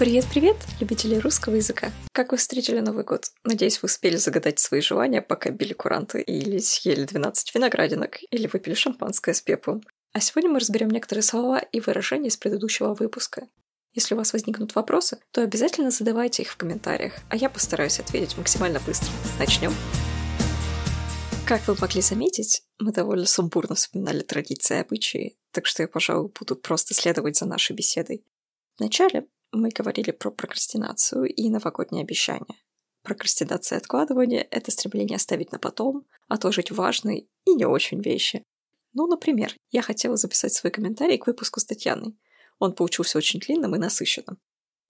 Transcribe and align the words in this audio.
Привет-привет, 0.00 0.56
любители 0.80 1.16
русского 1.16 1.56
языка! 1.56 1.92
Как 2.12 2.32
вы 2.32 2.38
встретили 2.38 2.80
Новый 2.80 3.04
год? 3.04 3.26
Надеюсь, 3.44 3.82
вы 3.82 3.86
успели 3.86 4.16
загадать 4.16 4.58
свои 4.58 4.80
желания, 4.80 5.20
пока 5.20 5.50
били 5.50 5.74
куранты 5.74 6.22
или 6.22 6.56
съели 6.56 7.04
12 7.04 7.54
виноградинок, 7.54 8.16
или 8.30 8.46
выпили 8.46 8.72
шампанское 8.72 9.34
с 9.34 9.42
пеплом. 9.42 9.82
А 10.14 10.20
сегодня 10.20 10.48
мы 10.48 10.58
разберем 10.58 10.88
некоторые 10.88 11.22
слова 11.22 11.58
и 11.58 11.80
выражения 11.80 12.28
из 12.28 12.38
предыдущего 12.38 12.94
выпуска. 12.94 13.46
Если 13.92 14.14
у 14.14 14.16
вас 14.16 14.32
возникнут 14.32 14.74
вопросы, 14.74 15.18
то 15.32 15.42
обязательно 15.42 15.90
задавайте 15.90 16.44
их 16.44 16.48
в 16.52 16.56
комментариях, 16.56 17.12
а 17.28 17.36
я 17.36 17.50
постараюсь 17.50 18.00
ответить 18.00 18.38
максимально 18.38 18.80
быстро. 18.80 19.10
Начнем. 19.38 19.74
Как 21.46 21.68
вы 21.68 21.76
могли 21.78 22.00
заметить, 22.00 22.62
мы 22.78 22.92
довольно 22.92 23.26
сумбурно 23.26 23.74
вспоминали 23.74 24.22
традиции 24.22 24.78
и 24.78 24.80
обычаи, 24.80 25.36
так 25.50 25.66
что 25.66 25.82
я, 25.82 25.88
пожалуй, 25.88 26.32
буду 26.40 26.56
просто 26.56 26.94
следовать 26.94 27.36
за 27.36 27.44
нашей 27.44 27.76
беседой. 27.76 28.24
Вначале 28.78 29.26
мы 29.52 29.70
говорили 29.70 30.10
про 30.10 30.30
прокрастинацию 30.30 31.24
и 31.24 31.48
новогодние 31.50 32.02
обещания. 32.02 32.56
Прокрастинация 33.02 33.78
и 33.78 33.80
откладывание— 33.80 34.42
это 34.50 34.70
стремление 34.70 35.16
оставить 35.16 35.52
на 35.52 35.58
потом, 35.58 36.06
отложить 36.28 36.70
важные 36.70 37.26
и 37.44 37.54
не 37.54 37.64
очень 37.64 38.00
вещи. 38.00 38.44
Ну, 38.92 39.06
например, 39.06 39.54
я 39.70 39.82
хотела 39.82 40.16
записать 40.16 40.52
свой 40.52 40.70
комментарий 40.70 41.18
к 41.18 41.26
выпуску 41.26 41.60
с 41.60 41.64
Татьяной. 41.64 42.18
Он 42.58 42.74
получился 42.74 43.18
очень 43.18 43.40
длинным 43.40 43.74
и 43.74 43.78
насыщенным. 43.78 44.38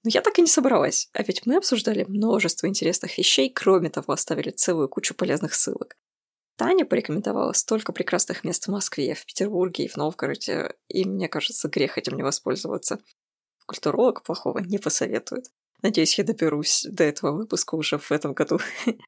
Но 0.03 0.11
я 0.11 0.23
так 0.23 0.39
и 0.39 0.43
не 0.43 0.49
собралась, 0.49 1.09
а 1.13 1.23
ведь 1.23 1.45
мы 1.45 1.57
обсуждали 1.57 2.05
множество 2.05 2.67
интересных 2.67 3.19
вещей, 3.19 3.51
кроме 3.51 3.91
того, 3.91 4.15
оставили 4.15 4.51
целую 4.51 4.89
кучу 4.89 5.15
полезных 5.15 5.55
ссылок. 5.55 5.97
Таня 6.57 6.85
порекомендовала 6.85 7.53
столько 7.53 7.93
прекрасных 7.93 8.45
мест 8.45 8.67
в 8.67 8.71
Москве, 8.71 9.15
в 9.15 9.25
Петербурге 9.25 9.85
и 9.85 9.89
в 9.89 9.97
Новгороде, 9.97 10.75
и 10.89 11.05
мне 11.05 11.29
кажется, 11.29 11.69
грех 11.69 11.97
этим 11.99 12.17
не 12.17 12.23
воспользоваться 12.23 13.01
культуролог 13.71 14.25
плохого 14.25 14.59
не 14.59 14.79
посоветует. 14.79 15.45
Надеюсь, 15.81 16.19
я 16.19 16.25
доберусь 16.25 16.87
до 16.91 17.05
этого 17.05 17.31
выпуска 17.31 17.77
уже 17.77 17.99
в 17.99 18.11
этом 18.11 18.35
году. 18.35 18.59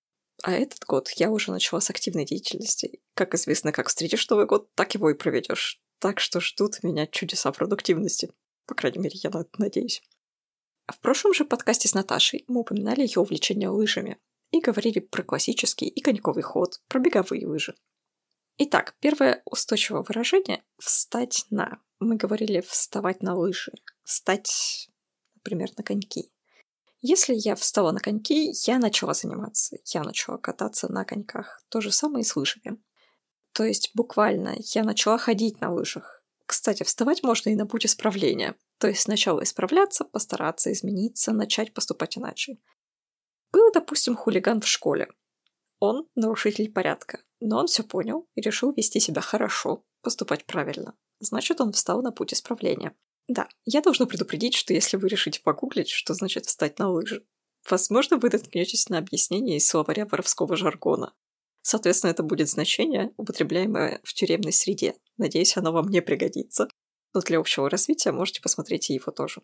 А 0.44 0.50
этот 0.52 0.84
год 0.86 1.08
я 1.10 1.30
уже 1.30 1.52
начала 1.52 1.80
с 1.80 1.90
активной 1.90 2.24
деятельности. 2.24 3.00
Как 3.14 3.34
известно, 3.34 3.70
как 3.70 3.86
встретишь 3.86 4.28
Новый 4.28 4.46
год, 4.46 4.74
так 4.74 4.92
его 4.94 5.10
и 5.10 5.14
проведешь. 5.14 5.80
Так 6.00 6.18
что 6.18 6.40
ждут 6.40 6.82
меня 6.82 7.06
чудеса 7.06 7.52
продуктивности. 7.52 8.32
По 8.66 8.74
крайней 8.74 8.98
мере, 8.98 9.16
я 9.22 9.30
надеюсь. 9.58 10.02
В 10.88 10.98
прошлом 10.98 11.32
же 11.32 11.44
подкасте 11.44 11.86
с 11.86 11.94
Наташей 11.94 12.44
мы 12.48 12.60
упоминали 12.60 13.02
ее 13.02 13.20
увлечение 13.20 13.68
лыжами 13.68 14.18
и 14.50 14.60
говорили 14.60 14.98
про 14.98 15.22
классический 15.22 15.86
и 15.86 16.00
коньковый 16.00 16.42
ход, 16.42 16.80
про 16.88 16.98
беговые 16.98 17.46
лыжи. 17.46 17.76
Итак, 18.58 18.96
первое 19.00 19.42
устойчивое 19.44 20.02
выражение– 20.02 20.64
«встать 20.78 21.46
на». 21.50 21.80
Мы 22.02 22.16
говорили 22.16 22.60
«вставать 22.60 23.22
на 23.22 23.36
лыжи», 23.36 23.70
«встать, 24.02 24.90
например, 25.36 25.70
на 25.76 25.84
коньки». 25.84 26.32
Если 27.00 27.32
я 27.36 27.54
встала 27.54 27.92
на 27.92 28.00
коньки, 28.00 28.52
я 28.66 28.80
начала 28.80 29.14
заниматься, 29.14 29.76
я 29.86 30.02
начала 30.02 30.36
кататься 30.36 30.90
на 30.90 31.04
коньках. 31.04 31.62
То 31.68 31.80
же 31.80 31.92
самое 31.92 32.22
и 32.22 32.24
с 32.24 32.34
лыжами. 32.34 32.82
То 33.52 33.62
есть 33.62 33.92
буквально 33.94 34.56
я 34.74 34.82
начала 34.82 35.16
ходить 35.16 35.60
на 35.60 35.72
лыжах. 35.72 36.24
Кстати, 36.44 36.82
вставать 36.82 37.22
можно 37.22 37.50
и 37.50 37.54
на 37.54 37.66
путь 37.66 37.86
исправления. 37.86 38.56
То 38.78 38.88
есть 38.88 39.02
сначала 39.02 39.44
исправляться, 39.44 40.04
постараться 40.04 40.72
измениться, 40.72 41.32
начать 41.32 41.72
поступать 41.72 42.18
иначе. 42.18 42.58
Был, 43.52 43.70
допустим, 43.72 44.16
хулиган 44.16 44.60
в 44.60 44.66
школе. 44.66 45.08
Он 45.78 46.08
нарушитель 46.16 46.72
порядка, 46.72 47.20
но 47.38 47.58
он 47.60 47.68
все 47.68 47.84
понял 47.84 48.28
и 48.34 48.40
решил 48.40 48.72
вести 48.72 48.98
себя 48.98 49.20
хорошо, 49.20 49.84
поступать 50.02 50.46
правильно. 50.46 50.96
Значит, 51.22 51.60
он 51.60 51.70
встал 51.70 52.02
на 52.02 52.10
путь 52.10 52.34
исправления. 52.34 52.96
Да, 53.28 53.48
я 53.64 53.80
должна 53.80 54.06
предупредить, 54.06 54.54
что 54.54 54.74
если 54.74 54.96
вы 54.96 55.06
решите 55.06 55.40
погуглить, 55.40 55.88
что 55.88 56.14
значит 56.14 56.46
встать 56.46 56.80
на 56.80 56.90
лыжи, 56.90 57.24
возможно, 57.70 58.16
вы 58.16 58.28
наткнетесь 58.28 58.88
на 58.88 58.98
объяснение 58.98 59.58
из 59.58 59.68
словаря 59.68 60.04
воровского 60.04 60.56
жаргона. 60.56 61.14
Соответственно, 61.60 62.10
это 62.10 62.24
будет 62.24 62.48
значение, 62.48 63.12
употребляемое 63.16 64.00
в 64.02 64.12
тюремной 64.14 64.52
среде. 64.52 64.96
Надеюсь, 65.16 65.56
оно 65.56 65.70
вам 65.70 65.88
не 65.88 66.02
пригодится. 66.02 66.66
Но 67.14 67.20
для 67.20 67.38
общего 67.38 67.70
развития 67.70 68.10
можете 68.10 68.42
посмотреть 68.42 68.90
и 68.90 68.94
его 68.94 69.12
тоже. 69.12 69.42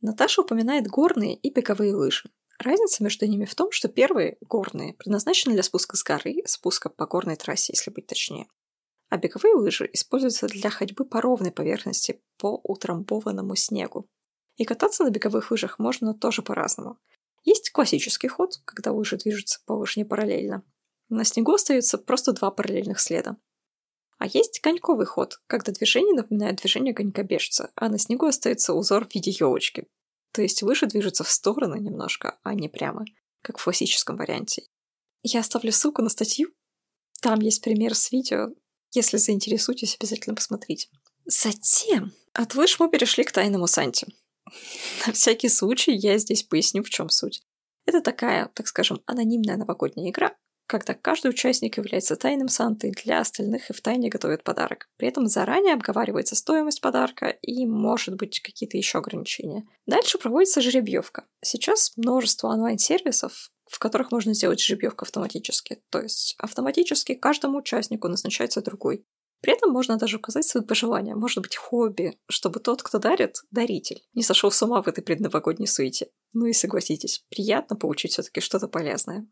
Наташа 0.00 0.40
упоминает 0.40 0.86
горные 0.86 1.34
и 1.34 1.52
беговые 1.52 1.94
лыжи. 1.94 2.30
Разница 2.58 3.04
между 3.04 3.26
ними 3.26 3.44
в 3.44 3.54
том, 3.54 3.72
что 3.72 3.88
первые, 3.88 4.38
горные, 4.40 4.94
предназначены 4.94 5.52
для 5.52 5.62
спуска 5.62 5.98
с 5.98 6.02
горы, 6.02 6.36
спуска 6.46 6.88
по 6.88 7.06
горной 7.06 7.36
трассе, 7.36 7.74
если 7.74 7.90
быть 7.90 8.06
точнее. 8.06 8.46
А 9.10 9.18
беговые 9.18 9.54
лыжи 9.54 9.90
используются 9.92 10.46
для 10.46 10.70
ходьбы 10.70 11.04
по 11.04 11.20
ровной 11.20 11.52
поверхности, 11.52 12.22
по 12.38 12.60
утрамбованному 12.64 13.54
снегу. 13.56 14.08
И 14.56 14.64
кататься 14.64 15.04
на 15.04 15.10
беговых 15.10 15.50
лыжах 15.50 15.78
можно 15.78 16.14
тоже 16.14 16.42
по-разному. 16.42 16.98
Есть 17.44 17.70
классический 17.70 18.28
ход, 18.28 18.54
когда 18.64 18.92
лыжи 18.92 19.16
движутся 19.16 19.60
по 19.66 19.72
лыжне 19.72 20.04
параллельно. 20.06 20.64
На 21.08 21.24
снегу 21.24 21.52
остаются 21.52 21.98
просто 21.98 22.32
два 22.32 22.50
параллельных 22.50 23.00
следа. 23.00 23.36
А 24.18 24.26
есть 24.26 24.60
коньковый 24.60 25.06
ход, 25.06 25.40
когда 25.46 25.72
движение 25.72 26.14
напоминает 26.14 26.56
движение 26.56 26.94
конькобежца, 26.94 27.70
а 27.74 27.88
на 27.88 27.98
снегу 27.98 28.26
остается 28.26 28.74
узор 28.74 29.08
в 29.08 29.14
виде 29.14 29.30
елочки, 29.30 29.86
то 30.32 30.42
есть 30.42 30.62
выше 30.62 30.86
движется 30.86 31.24
в 31.24 31.30
стороны 31.30 31.80
немножко, 31.80 32.38
а 32.42 32.54
не 32.54 32.68
прямо, 32.68 33.04
как 33.42 33.58
в 33.58 33.64
классическом 33.64 34.16
варианте. 34.16 34.62
Я 35.22 35.40
оставлю 35.40 35.72
ссылку 35.72 36.02
на 36.02 36.08
статью. 36.08 36.50
Там 37.20 37.40
есть 37.40 37.62
пример 37.62 37.94
с 37.94 38.12
видео. 38.12 38.48
Если 38.92 39.16
заинтересуетесь, 39.16 39.96
обязательно 39.98 40.34
посмотрите. 40.34 40.88
Затем 41.24 42.12
от 42.34 42.54
лыж 42.54 42.78
мы 42.80 42.90
перешли 42.90 43.24
к 43.24 43.32
тайному 43.32 43.66
Санте. 43.66 44.06
На 45.06 45.12
всякий 45.12 45.48
случай 45.48 45.92
я 45.92 46.18
здесь 46.18 46.42
поясню, 46.42 46.82
в 46.82 46.90
чем 46.90 47.08
суть. 47.08 47.42
Это 47.86 48.00
такая, 48.00 48.46
так 48.54 48.66
скажем, 48.66 49.02
анонимная 49.06 49.56
новогодняя 49.56 50.10
игра, 50.10 50.36
когда 50.66 50.94
каждый 50.94 51.30
участник 51.32 51.76
является 51.76 52.14
тайным 52.14 52.48
Сантой 52.48 52.92
для 52.92 53.18
остальных 53.18 53.70
и 53.70 53.72
в 53.72 53.80
тайне 53.80 54.08
готовит 54.08 54.44
подарок. 54.44 54.88
При 54.96 55.08
этом 55.08 55.26
заранее 55.26 55.74
обговаривается 55.74 56.36
стоимость 56.36 56.80
подарка 56.80 57.26
и, 57.26 57.66
может 57.66 58.16
быть, 58.16 58.40
какие-то 58.40 58.76
еще 58.76 58.98
ограничения. 58.98 59.64
Дальше 59.86 60.18
проводится 60.18 60.60
жеребьевка. 60.60 61.24
Сейчас 61.42 61.96
множество 61.96 62.48
онлайн-сервисов, 62.48 63.50
в 63.70 63.78
которых 63.78 64.10
можно 64.10 64.34
сделать 64.34 64.60
жеребьевку 64.60 65.04
автоматически. 65.04 65.80
То 65.90 66.00
есть 66.00 66.34
автоматически 66.38 67.14
каждому 67.14 67.58
участнику 67.58 68.08
назначается 68.08 68.62
другой. 68.62 69.06
При 69.40 69.54
этом 69.54 69.70
можно 69.70 69.96
даже 69.96 70.18
указать 70.18 70.44
свои 70.44 70.62
пожелания, 70.62 71.14
может 71.14 71.38
быть, 71.38 71.56
хобби, 71.56 72.18
чтобы 72.28 72.60
тот, 72.60 72.82
кто 72.82 72.98
дарит, 72.98 73.36
даритель, 73.50 74.02
не 74.12 74.22
сошел 74.22 74.50
с 74.50 74.60
ума 74.62 74.82
в 74.82 74.88
этой 74.88 75.02
предновогодней 75.02 75.66
суете. 75.66 76.10
Ну 76.34 76.46
и 76.46 76.52
согласитесь, 76.52 77.24
приятно 77.30 77.76
получить 77.76 78.12
все-таки 78.12 78.40
что-то 78.40 78.68
полезное. 78.68 79.26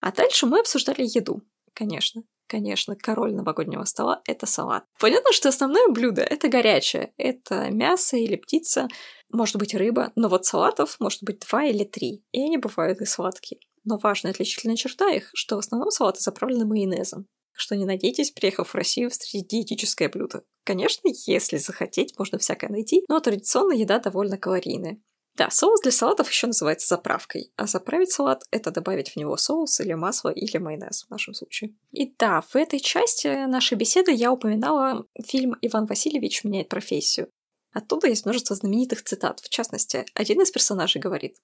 А 0.00 0.12
дальше 0.12 0.46
мы 0.46 0.60
обсуждали 0.60 1.02
еду. 1.02 1.42
Конечно, 1.74 2.22
конечно, 2.46 2.96
король 2.96 3.34
новогоднего 3.34 3.84
стола— 3.84 4.22
это 4.26 4.46
салат. 4.46 4.84
Понятно, 4.98 5.32
что 5.32 5.50
основное 5.50 5.88
блюдо— 5.88 6.22
это 6.22 6.48
горячее. 6.48 7.12
Это 7.16 7.70
мясо 7.70 8.16
или 8.16 8.36
птица, 8.36 8.88
может 9.30 9.56
быть 9.56 9.74
рыба, 9.74 10.10
но 10.16 10.28
вот 10.28 10.46
салатов 10.46 10.98
может 11.00 11.22
быть 11.22 11.44
два 11.48 11.64
или 11.64 11.84
три, 11.84 12.24
и 12.32 12.42
они 12.42 12.56
бывают 12.56 13.00
и 13.00 13.04
сладкие. 13.04 13.60
Но 13.84 13.98
важная 13.98 14.32
отличительная 14.32 14.76
черта 14.76 15.10
их, 15.10 15.30
что 15.34 15.56
в 15.56 15.60
основном 15.60 15.90
салаты 15.90 16.20
заправлены 16.20 16.66
майонезом. 16.66 17.26
Что 17.52 17.76
не 17.76 17.84
надейтесь, 17.84 18.30
приехав 18.30 18.70
в 18.70 18.74
Россию, 18.74 19.10
встретить 19.10 19.48
диетическое 19.48 20.08
блюдо. 20.08 20.44
Конечно, 20.64 21.08
если 21.26 21.56
захотеть, 21.56 22.18
можно 22.18 22.38
всякое 22.38 22.70
найти, 22.70 23.04
но 23.08 23.20
традиционная 23.20 23.76
еда 23.76 23.98
довольно 23.98 24.38
калорийная. 24.38 25.00
Да, 25.36 25.48
соус 25.50 25.80
для 25.80 25.92
салатов 25.92 26.28
еще 26.30 26.48
называется 26.48 26.88
заправкой, 26.88 27.52
а 27.56 27.66
заправить 27.66 28.10
салат— 28.10 28.42
это 28.50 28.70
добавить 28.70 29.10
в 29.10 29.16
него 29.16 29.36
соус 29.36 29.80
или 29.80 29.94
масло 29.94 30.28
или 30.30 30.58
майонез 30.58 31.04
в 31.04 31.10
нашем 31.10 31.34
случае. 31.34 31.74
И 31.92 32.14
да, 32.18 32.40
в 32.42 32.56
этой 32.56 32.80
части 32.80 33.46
нашей 33.46 33.78
беседы 33.78 34.12
я 34.12 34.32
упоминала 34.32 35.06
фильм 35.24 35.56
«Иван 35.62 35.86
Васильевич 35.86 36.44
меняет 36.44 36.68
профессию». 36.68 37.30
Оттуда 37.72 38.08
есть 38.08 38.24
множество 38.24 38.56
знаменитых 38.56 39.02
цитат. 39.04 39.40
В 39.40 39.48
частности, 39.48 40.04
один 40.14 40.42
из 40.42 40.50
персонажей 40.50 41.00
говорит 41.00 41.36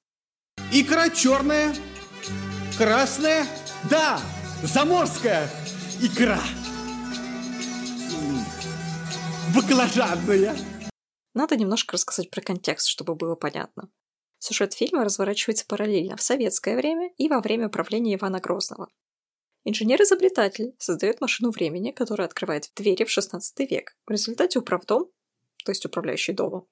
«Икра 0.73 1.09
черная, 1.09 1.75
красная, 2.77 3.47
да, 3.91 4.21
заморская 4.63 5.49
икра, 6.01 6.41
баклажанная». 9.55 10.57
Надо 11.35 11.57
немножко 11.57 11.95
рассказать 11.95 12.31
про 12.31 12.41
контекст, 12.41 12.89
чтобы 12.89 13.15
было 13.15 13.35
понятно. 13.35 13.91
Сюжет 14.39 14.75
фильма 14.75 15.05
разворачивается 15.05 15.65
параллельно 15.67 16.17
в 16.17 16.23
советское 16.23 16.77
время 16.77 17.11
и 17.17 17.29
во 17.29 17.41
время 17.41 17.69
правления 17.69 18.15
Ивана 18.15 18.41
Грозного. 18.41 18.89
Инженер-изобретатель 19.65 20.75
создает 20.79 21.21
машину 21.21 21.51
времени, 21.51 21.91
которая 21.91 22.29
открывает 22.29 22.71
двери 22.77 23.05
в 23.05 23.11
16 23.11 23.59
век. 23.71 23.97
В 24.07 24.11
результате 24.13 24.59
управдом, 24.59 25.11
то 25.65 25.73
есть 25.73 25.85
управляющий 25.85 26.33
домом, 26.33 26.69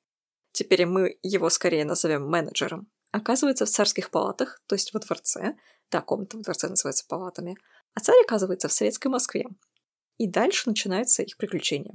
теперь 0.52 0.86
мы 0.86 1.18
его 1.22 1.50
скорее 1.50 1.84
назовем 1.84 2.28
менеджером, 2.28 2.88
оказывается 3.14 3.64
в 3.64 3.70
царских 3.70 4.10
палатах, 4.10 4.60
то 4.66 4.74
есть 4.74 4.92
во 4.92 4.98
дворце, 4.98 5.56
да, 5.90 6.00
комната 6.00 6.36
в 6.36 6.42
дворце 6.42 6.68
называется 6.68 7.04
палатами, 7.08 7.56
а 7.94 8.00
царь 8.00 8.20
оказывается 8.24 8.68
в 8.68 8.72
советской 8.72 9.06
Москве. 9.06 9.46
И 10.18 10.28
дальше 10.28 10.68
начинаются 10.68 11.22
их 11.22 11.36
приключения. 11.36 11.94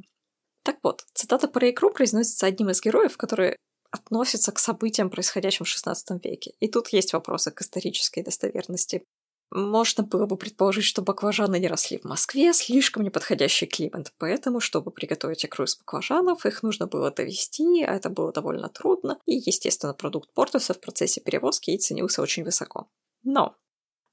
Так 0.63 0.77
вот, 0.81 1.05
цитата 1.13 1.49
про 1.49 1.69
икру 1.69 1.91
произносится 1.91 2.45
одним 2.45 2.69
из 2.69 2.81
героев, 2.81 3.17
который 3.17 3.57
относится 3.91 4.51
к 4.51 4.59
событиям, 4.59 5.09
происходящим 5.09 5.65
в 5.65 5.67
XVI 5.67 6.19
веке. 6.23 6.53
И 6.59 6.69
тут 6.69 6.89
есть 6.89 7.11
вопросы 7.11 7.51
к 7.51 7.61
исторической 7.61 8.23
достоверности. 8.23 9.03
Можно 9.51 10.03
было 10.03 10.27
бы 10.27 10.37
предположить, 10.37 10.85
что 10.85 11.01
баклажаны 11.01 11.57
не 11.57 11.67
росли 11.67 11.97
в 11.97 12.03
Москве, 12.03 12.53
слишком 12.53 13.03
неподходящий 13.03 13.65
климат, 13.65 14.13
поэтому, 14.19 14.59
чтобы 14.59 14.91
приготовить 14.91 15.43
икру 15.43 15.65
из 15.65 15.75
баклажанов, 15.75 16.45
их 16.45 16.61
нужно 16.61 16.85
было 16.85 17.09
довести, 17.09 17.83
а 17.83 17.95
это 17.95 18.09
было 18.09 18.31
довольно 18.31 18.69
трудно, 18.69 19.19
и, 19.25 19.35
естественно, 19.37 19.95
продукт 19.95 20.31
портился 20.33 20.75
в 20.75 20.79
процессе 20.79 21.19
перевозки 21.19 21.71
и 21.71 21.79
ценился 21.79 22.21
очень 22.21 22.43
высоко. 22.43 22.89
Но 23.23 23.55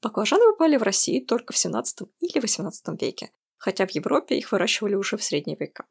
баклажаны 0.00 0.52
попали 0.52 0.78
в 0.78 0.82
Россию 0.82 1.26
только 1.26 1.52
в 1.52 1.58
17 1.58 2.08
или 2.20 2.40
18 2.40 3.00
веке, 3.02 3.30
хотя 3.58 3.86
в 3.86 3.90
Европе 3.90 4.38
их 4.38 4.52
выращивали 4.52 4.94
уже 4.94 5.18
в 5.18 5.22
средние 5.22 5.58
века. 5.58 5.84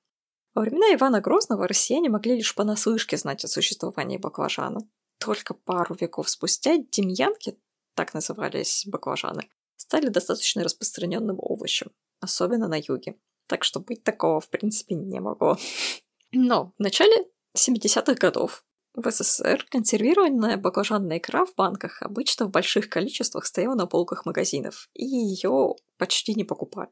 Во 0.55 0.61
времена 0.61 0.91
Ивана 0.95 1.21
Грозного 1.21 1.67
россияне 1.67 2.09
могли 2.09 2.35
лишь 2.35 2.55
понаслышке 2.55 3.17
знать 3.17 3.43
о 3.43 3.47
существовании 3.47 4.17
баклажана. 4.17 4.79
Только 5.19 5.53
пару 5.53 5.95
веков 5.95 6.29
спустя 6.29 6.77
демьянки, 6.77 7.59
так 7.95 8.13
назывались 8.13 8.83
баклажаны, 8.85 9.49
стали 9.75 10.09
достаточно 10.09 10.63
распространенным 10.63 11.37
овощем, 11.39 11.91
особенно 12.19 12.67
на 12.67 12.77
юге. 12.77 13.17
Так 13.47 13.63
что 13.63 13.79
быть 13.79 14.03
такого, 14.03 14.39
в 14.39 14.49
принципе, 14.49 14.95
не 14.95 15.19
могло. 15.19 15.57
Но 16.31 16.71
в 16.77 16.79
начале 16.79 17.25
70-х 17.57 18.15
годов 18.15 18.63
в 18.93 19.11
СССР 19.11 19.65
консервированная 19.69 20.57
баклажанная 20.57 21.17
икра 21.17 21.45
в 21.45 21.53
банках 21.55 22.01
обычно 22.01 22.45
в 22.45 22.51
больших 22.51 22.89
количествах 22.89 23.45
стояла 23.45 23.75
на 23.75 23.87
полках 23.87 24.25
магазинов, 24.25 24.89
и 24.93 25.05
ее 25.05 25.75
почти 25.97 26.33
не 26.33 26.43
покупали. 26.43 26.91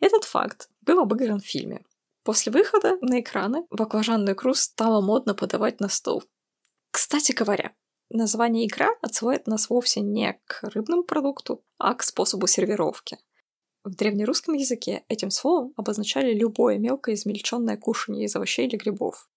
Этот 0.00 0.24
факт 0.24 0.68
был 0.82 1.00
обыгран 1.00 1.40
в 1.40 1.46
фильме. 1.46 1.84
После 2.22 2.52
выхода 2.52 2.98
на 3.00 3.20
экраны 3.20 3.66
баклажанную 3.70 4.34
икру 4.34 4.54
стало 4.54 5.00
модно 5.00 5.34
подавать 5.34 5.80
на 5.80 5.88
стол. 5.88 6.22
Кстати 6.90 7.32
говоря, 7.32 7.74
Название 8.10 8.66
икра 8.66 8.90
отсылает 9.02 9.46
нас 9.46 9.68
вовсе 9.68 10.00
не 10.00 10.40
к 10.46 10.62
рыбному 10.62 11.04
продукту, 11.04 11.62
а 11.76 11.94
к 11.94 12.02
способу 12.02 12.46
сервировки. 12.46 13.18
В 13.84 13.94
древнерусском 13.94 14.54
языке 14.54 15.04
этим 15.08 15.30
словом 15.30 15.72
обозначали 15.76 16.34
любое 16.34 16.78
мелкое 16.78 17.14
измельченное 17.14 17.76
кушанье 17.76 18.24
из 18.24 18.34
овощей 18.34 18.66
или 18.66 18.76
грибов. 18.76 19.28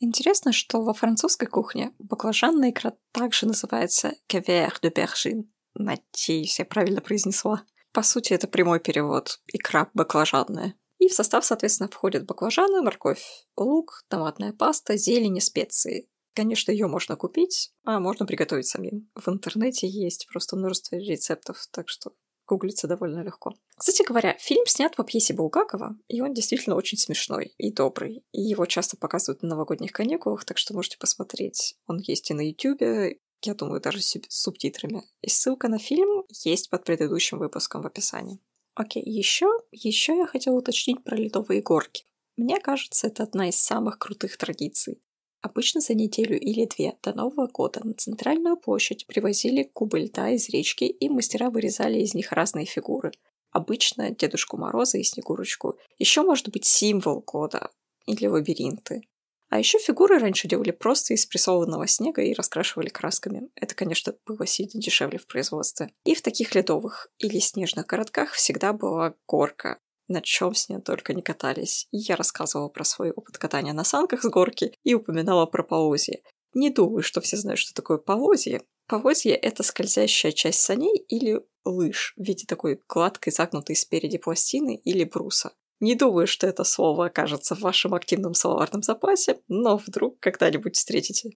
Интересно, 0.00 0.52
что 0.52 0.82
во 0.82 0.92
французской 0.92 1.46
кухне 1.46 1.94
баклажанная 1.98 2.70
икра 2.70 2.94
также 3.12 3.46
называется 3.46 4.14
«кевер 4.26 4.78
de 4.82 4.92
bergine». 4.92 5.44
Надеюсь, 5.74 6.58
я 6.58 6.64
правильно 6.64 7.00
произнесла. 7.00 7.64
По 7.92 8.02
сути, 8.02 8.32
это 8.32 8.48
прямой 8.48 8.80
перевод 8.80 9.40
«икра 9.52 9.90
баклажанная». 9.94 10.74
И 10.98 11.08
в 11.08 11.12
состав, 11.14 11.44
соответственно, 11.44 11.88
входят 11.88 12.26
баклажаны, 12.26 12.82
морковь, 12.82 13.24
лук, 13.56 14.04
томатная 14.08 14.52
паста, 14.52 14.96
зелень 14.96 15.38
и 15.38 15.40
специи. 15.40 16.08
Конечно, 16.34 16.72
ее 16.72 16.88
можно 16.88 17.16
купить, 17.16 17.72
а 17.84 18.00
можно 18.00 18.26
приготовить 18.26 18.66
самим. 18.66 19.08
В 19.14 19.28
интернете 19.28 19.86
есть 19.86 20.26
просто 20.30 20.56
множество 20.56 20.96
рецептов, 20.96 21.66
так 21.70 21.88
что 21.88 22.12
гуглиться 22.46 22.88
довольно 22.88 23.22
легко. 23.22 23.54
Кстати 23.76 24.02
говоря, 24.06 24.36
фильм 24.38 24.66
снят 24.66 24.94
по 24.94 25.04
пьесе 25.04 25.32
Булгакова, 25.32 25.96
и 26.08 26.20
он 26.20 26.34
действительно 26.34 26.76
очень 26.76 26.98
смешной 26.98 27.54
и 27.56 27.72
добрый. 27.72 28.24
И 28.32 28.40
его 28.40 28.66
часто 28.66 28.96
показывают 28.96 29.42
на 29.42 29.50
новогодних 29.50 29.92
каникулах, 29.92 30.44
так 30.44 30.58
что 30.58 30.74
можете 30.74 30.98
посмотреть. 30.98 31.76
Он 31.86 31.98
есть 32.00 32.30
и 32.30 32.34
на 32.34 32.42
Ютубе, 32.42 33.18
я 33.42 33.54
думаю, 33.54 33.80
даже 33.80 34.00
с 34.00 34.18
субтитрами. 34.28 35.04
И 35.20 35.28
ссылка 35.28 35.68
на 35.68 35.78
фильм 35.78 36.24
есть 36.44 36.70
под 36.70 36.84
предыдущим 36.84 37.38
выпуском 37.38 37.82
в 37.82 37.86
описании. 37.86 38.40
Окей, 38.74 39.02
еще, 39.04 39.46
еще 39.70 40.16
я 40.16 40.26
хотела 40.26 40.56
уточнить 40.56 41.04
про 41.04 41.16
ледовые 41.16 41.62
горки. 41.62 42.04
Мне 42.36 42.58
кажется, 42.58 43.06
это 43.06 43.22
одна 43.22 43.48
из 43.48 43.56
самых 43.56 43.98
крутых 43.98 44.36
традиций. 44.36 45.00
Обычно 45.44 45.82
за 45.82 45.92
неделю 45.92 46.40
или 46.40 46.64
две 46.64 46.94
до 47.02 47.12
Нового 47.12 47.46
года 47.46 47.86
на 47.86 47.92
центральную 47.92 48.56
площадь 48.56 49.06
привозили 49.06 49.62
кубы 49.62 50.00
льда 50.00 50.30
из 50.30 50.48
речки, 50.48 50.84
и 50.84 51.10
мастера 51.10 51.50
вырезали 51.50 51.98
из 52.00 52.14
них 52.14 52.32
разные 52.32 52.64
фигуры. 52.64 53.12
Обычно 53.50 54.10
Дедушку 54.10 54.56
Мороза 54.56 54.96
и 54.96 55.02
Снегурочку. 55.02 55.76
Еще 55.98 56.22
может 56.22 56.48
быть 56.48 56.64
символ 56.64 57.20
года 57.20 57.68
или 58.06 58.26
лабиринты. 58.26 59.02
А 59.50 59.58
еще 59.58 59.78
фигуры 59.78 60.18
раньше 60.18 60.48
делали 60.48 60.70
просто 60.70 61.12
из 61.12 61.26
прессованного 61.26 61.86
снега 61.88 62.22
и 62.22 62.32
раскрашивали 62.32 62.88
красками. 62.88 63.50
Это, 63.54 63.74
конечно, 63.74 64.14
было 64.24 64.46
сильно 64.46 64.80
дешевле 64.80 65.18
в 65.18 65.26
производстве. 65.26 65.92
И 66.06 66.14
в 66.14 66.22
таких 66.22 66.54
ледовых 66.54 67.08
или 67.18 67.38
снежных 67.38 67.84
городках 67.84 68.32
всегда 68.32 68.72
была 68.72 69.14
горка, 69.28 69.78
на 70.08 70.20
чем 70.20 70.54
с 70.54 70.68
ней 70.68 70.80
только 70.80 71.14
не 71.14 71.22
катались. 71.22 71.86
Я 71.90 72.16
рассказывала 72.16 72.68
про 72.68 72.84
свой 72.84 73.10
опыт 73.10 73.38
катания 73.38 73.72
на 73.72 73.84
санках 73.84 74.22
с 74.22 74.28
горки 74.28 74.74
и 74.82 74.94
упоминала 74.94 75.46
про 75.46 75.62
полозье. 75.62 76.22
Не 76.54 76.70
думаю, 76.70 77.02
что 77.02 77.20
все 77.20 77.36
знают, 77.36 77.58
что 77.58 77.74
такое 77.74 77.98
полозье. 77.98 78.62
Полозье— 78.86 79.34
это 79.36 79.62
скользящая 79.62 80.32
часть 80.32 80.60
саней 80.60 80.96
или 81.08 81.40
лыж 81.64 82.14
в 82.16 82.22
виде 82.22 82.44
такой 82.46 82.80
гладкой 82.88 83.32
загнутой 83.32 83.76
спереди 83.76 84.18
пластины 84.18 84.76
или 84.76 85.04
бруса. 85.04 85.52
Не 85.80 85.94
думаю, 85.94 86.26
что 86.26 86.46
это 86.46 86.64
слово 86.64 87.06
окажется 87.06 87.54
в 87.54 87.60
вашем 87.60 87.94
активном 87.94 88.34
словарном 88.34 88.82
запасе, 88.82 89.40
но 89.48 89.76
вдруг 89.76 90.20
когда-нибудь 90.20 90.76
встретите. 90.76 91.30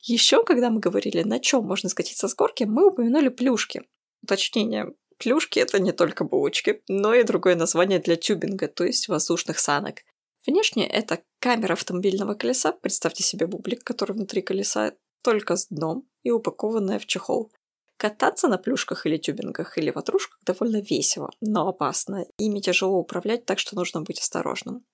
Еще, 0.00 0.42
когда 0.44 0.70
мы 0.70 0.80
говорили, 0.80 1.22
на 1.22 1.38
чем 1.38 1.64
можно 1.64 1.88
скатиться 1.88 2.26
с 2.26 2.34
горки, 2.34 2.64
мы 2.64 2.88
упомянули 2.88 3.28
плюшки. 3.28 3.82
Уточнение, 4.22 4.94
Плюшки— 5.22 5.58
это 5.60 5.78
не 5.78 5.92
только 5.92 6.24
булочки, 6.24 6.82
но 6.88 7.14
и 7.14 7.22
другое 7.22 7.54
название 7.54 8.00
для 8.00 8.16
тюбинга, 8.16 8.66
то 8.66 8.82
есть 8.84 9.06
воздушных 9.06 9.60
санок. 9.60 10.00
Внешне 10.44 10.84
это 10.84 11.22
камера 11.38 11.74
автомобильного 11.74 12.34
колеса, 12.34 12.72
представьте 12.72 13.22
себе 13.22 13.46
бублик, 13.46 13.84
который 13.84 14.12
внутри 14.12 14.42
колеса, 14.42 14.94
только 15.22 15.54
с 15.54 15.68
дном 15.68 16.08
и 16.24 16.32
упакованная 16.32 16.98
в 16.98 17.06
чехол. 17.06 17.52
Кататься 17.98 18.48
на 18.48 18.58
плюшках 18.58 19.06
или 19.06 19.16
тюбингах 19.16 19.78
или 19.78 19.90
ватрушках 19.90 20.40
довольно 20.44 20.80
весело, 20.80 21.30
но 21.40 21.68
опасно. 21.68 22.26
Ими 22.36 22.58
тяжело 22.58 22.98
управлять, 22.98 23.44
так 23.44 23.60
что 23.60 23.76
нужно 23.76 24.00
быть 24.00 24.18
осторожным. 24.18 24.84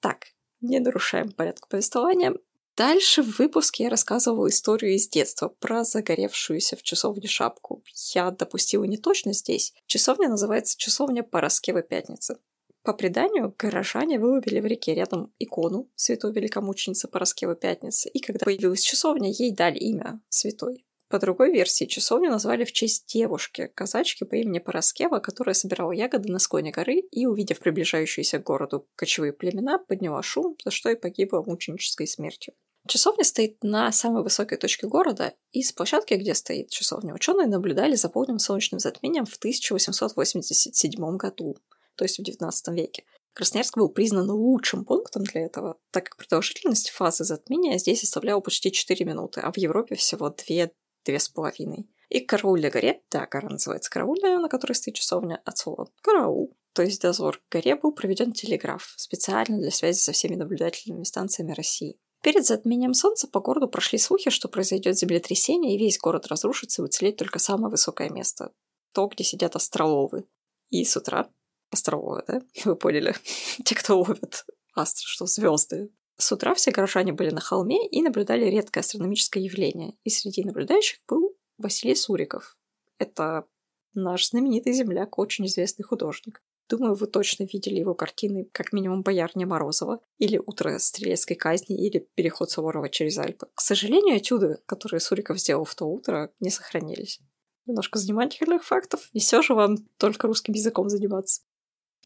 Так, 0.00 0.26
не 0.60 0.78
нарушаем 0.78 1.32
порядок 1.32 1.68
повествования. 1.68 2.34
Дальше 2.76 3.22
в 3.22 3.38
выпуске 3.38 3.84
я 3.84 3.90
рассказывала 3.90 4.48
историю 4.48 4.94
из 4.94 5.08
детства 5.08 5.48
про 5.48 5.84
загоревшуюся 5.84 6.76
в 6.76 6.82
часовне 6.82 7.28
шапку. 7.28 7.84
Я 8.14 8.32
допустила 8.32 8.82
неточность 8.82 9.40
здесь. 9.40 9.72
Часовня 9.86 10.28
называется 10.28 10.76
часовня 10.76 11.22
Пороскевы 11.22 11.84
Пятницы. 11.84 12.36
По 12.82 12.92
преданию, 12.92 13.54
горожане 13.56 14.18
выловили 14.18 14.58
в 14.58 14.66
реке 14.66 14.92
рядом 14.92 15.32
икону 15.38 15.88
святой 15.94 16.32
великомученицы 16.32 17.06
Пороскевы 17.06 17.54
Пятницы, 17.54 18.08
и 18.08 18.18
когда 18.18 18.44
появилась 18.44 18.82
часовня, 18.82 19.30
ей 19.30 19.52
дали 19.52 19.78
имя 19.78 20.20
святой. 20.28 20.84
По 21.08 21.20
другой 21.20 21.52
версии, 21.52 21.84
часовню 21.84 22.28
назвали 22.28 22.64
в 22.64 22.72
честь 22.72 23.06
девушки, 23.06 23.70
казачки 23.72 24.24
по 24.24 24.34
имени 24.34 24.58
Пороскева, 24.58 25.20
которая 25.20 25.54
собирала 25.54 25.92
ягоды 25.92 26.32
на 26.32 26.40
склоне 26.40 26.72
горы 26.72 26.96
и, 27.10 27.26
увидев 27.26 27.60
приближающиеся 27.60 28.40
к 28.40 28.42
городу 28.42 28.88
кочевые 28.96 29.32
племена, 29.32 29.78
подняла 29.78 30.22
шум, 30.24 30.56
за 30.64 30.72
что 30.72 30.90
и 30.90 30.96
погибла 30.96 31.44
мученической 31.46 32.08
смертью. 32.08 32.54
Часовня 32.86 33.24
стоит 33.24 33.62
на 33.64 33.90
самой 33.92 34.22
высокой 34.22 34.58
точке 34.58 34.86
города, 34.86 35.32
и 35.52 35.62
с 35.62 35.72
площадки, 35.72 36.14
где 36.14 36.34
стоит 36.34 36.68
часовня, 36.68 37.14
ученые 37.14 37.46
наблюдали 37.46 37.94
за 37.94 38.10
полным 38.10 38.38
солнечным 38.38 38.78
затмением 38.78 39.24
в 39.24 39.36
1887 39.36 41.16
году, 41.16 41.56
то 41.96 42.04
есть 42.04 42.18
в 42.18 42.22
XIX 42.22 42.50
веке. 42.74 43.04
Красноярск 43.32 43.78
был 43.78 43.88
признан 43.88 44.30
лучшим 44.30 44.84
пунктом 44.84 45.24
для 45.24 45.46
этого, 45.46 45.78
так 45.90 46.04
как 46.04 46.16
продолжительность 46.18 46.90
фазы 46.90 47.24
затмения 47.24 47.78
здесь 47.78 48.00
составляла 48.00 48.40
почти 48.40 48.70
4 48.70 49.04
минуты, 49.04 49.40
а 49.40 49.50
в 49.50 49.56
Европе 49.56 49.96
всего 49.96 50.28
2 50.28 50.70
две 51.04 51.18
с 51.18 51.28
половиной. 51.28 51.88
И 52.08 52.20
к 52.20 52.28
Караульной 52.28 52.70
горе, 52.70 53.02
да, 53.10 53.26
гора 53.26 53.48
называется 53.48 53.90
Караульная, 53.90 54.38
на 54.38 54.48
которой 54.48 54.72
стоит 54.74 54.96
часовня, 54.96 55.40
от 55.44 55.58
слова 55.58 55.90
«караул», 56.02 56.56
то 56.72 56.82
есть 56.82 57.00
дозор, 57.00 57.40
к 57.48 57.52
горе 57.52 57.76
был 57.76 57.92
проведен 57.92 58.32
телеграф, 58.32 58.94
специально 58.96 59.58
для 59.58 59.70
связи 59.70 59.98
со 59.98 60.12
всеми 60.12 60.34
наблюдательными 60.34 61.04
станциями 61.04 61.52
России. 61.52 61.98
Перед 62.24 62.46
затмением 62.46 62.94
солнца 62.94 63.28
по 63.28 63.40
городу 63.40 63.68
прошли 63.68 63.98
слухи, 63.98 64.30
что 64.30 64.48
произойдет 64.48 64.96
землетрясение, 64.96 65.74
и 65.74 65.78
весь 65.78 65.98
город 65.98 66.26
разрушится, 66.28 66.80
и 66.80 66.84
уцелеет 66.86 67.18
только 67.18 67.38
самое 67.38 67.70
высокое 67.70 68.08
место. 68.08 68.50
То, 68.94 69.08
где 69.08 69.22
сидят 69.22 69.56
астроловы. 69.56 70.24
И 70.70 70.86
с 70.86 70.96
утра... 70.96 71.28
Астроловы, 71.70 72.24
да? 72.26 72.40
Вы 72.64 72.76
поняли? 72.76 73.14
Те, 73.64 73.74
кто 73.74 73.98
ловят 73.98 74.46
астры, 74.74 75.04
что 75.06 75.26
звезды. 75.26 75.90
С 76.16 76.32
утра 76.32 76.54
все 76.54 76.70
горожане 76.70 77.12
были 77.12 77.28
на 77.28 77.42
холме 77.42 77.86
и 77.86 78.00
наблюдали 78.00 78.46
редкое 78.46 78.80
астрономическое 78.80 79.42
явление. 79.42 79.92
И 80.04 80.08
среди 80.08 80.44
наблюдающих 80.44 81.00
был 81.06 81.36
Василий 81.58 81.94
Суриков. 81.94 82.56
Это 82.96 83.44
наш 83.92 84.30
знаменитый 84.30 84.72
земляк, 84.72 85.18
очень 85.18 85.44
известный 85.44 85.82
художник. 85.82 86.42
Думаю, 86.68 86.94
вы 86.94 87.06
точно 87.06 87.44
видели 87.44 87.78
его 87.78 87.94
картины, 87.94 88.48
как 88.52 88.72
минимум 88.72 89.02
«Боярня 89.02 89.46
Морозова», 89.46 90.00
или 90.18 90.38
«Утро 90.38 90.78
стрелецкой 90.78 91.36
казни», 91.36 91.76
или 91.76 92.08
«Переход 92.14 92.50
Суворова 92.50 92.88
через 92.88 93.18
Альпы. 93.18 93.48
К 93.54 93.60
сожалению, 93.60 94.16
этюды, 94.16 94.58
которые 94.66 95.00
Суриков 95.00 95.38
сделал 95.38 95.64
в 95.64 95.74
то 95.74 95.84
утро, 95.84 96.32
не 96.40 96.50
сохранились. 96.50 97.20
Немножко 97.66 97.98
занимательных 97.98 98.64
фактов, 98.64 99.08
и 99.12 99.20
все 99.20 99.42
же 99.42 99.54
вам 99.54 99.76
только 99.98 100.26
русским 100.26 100.54
языком 100.54 100.88
заниматься. 100.88 101.42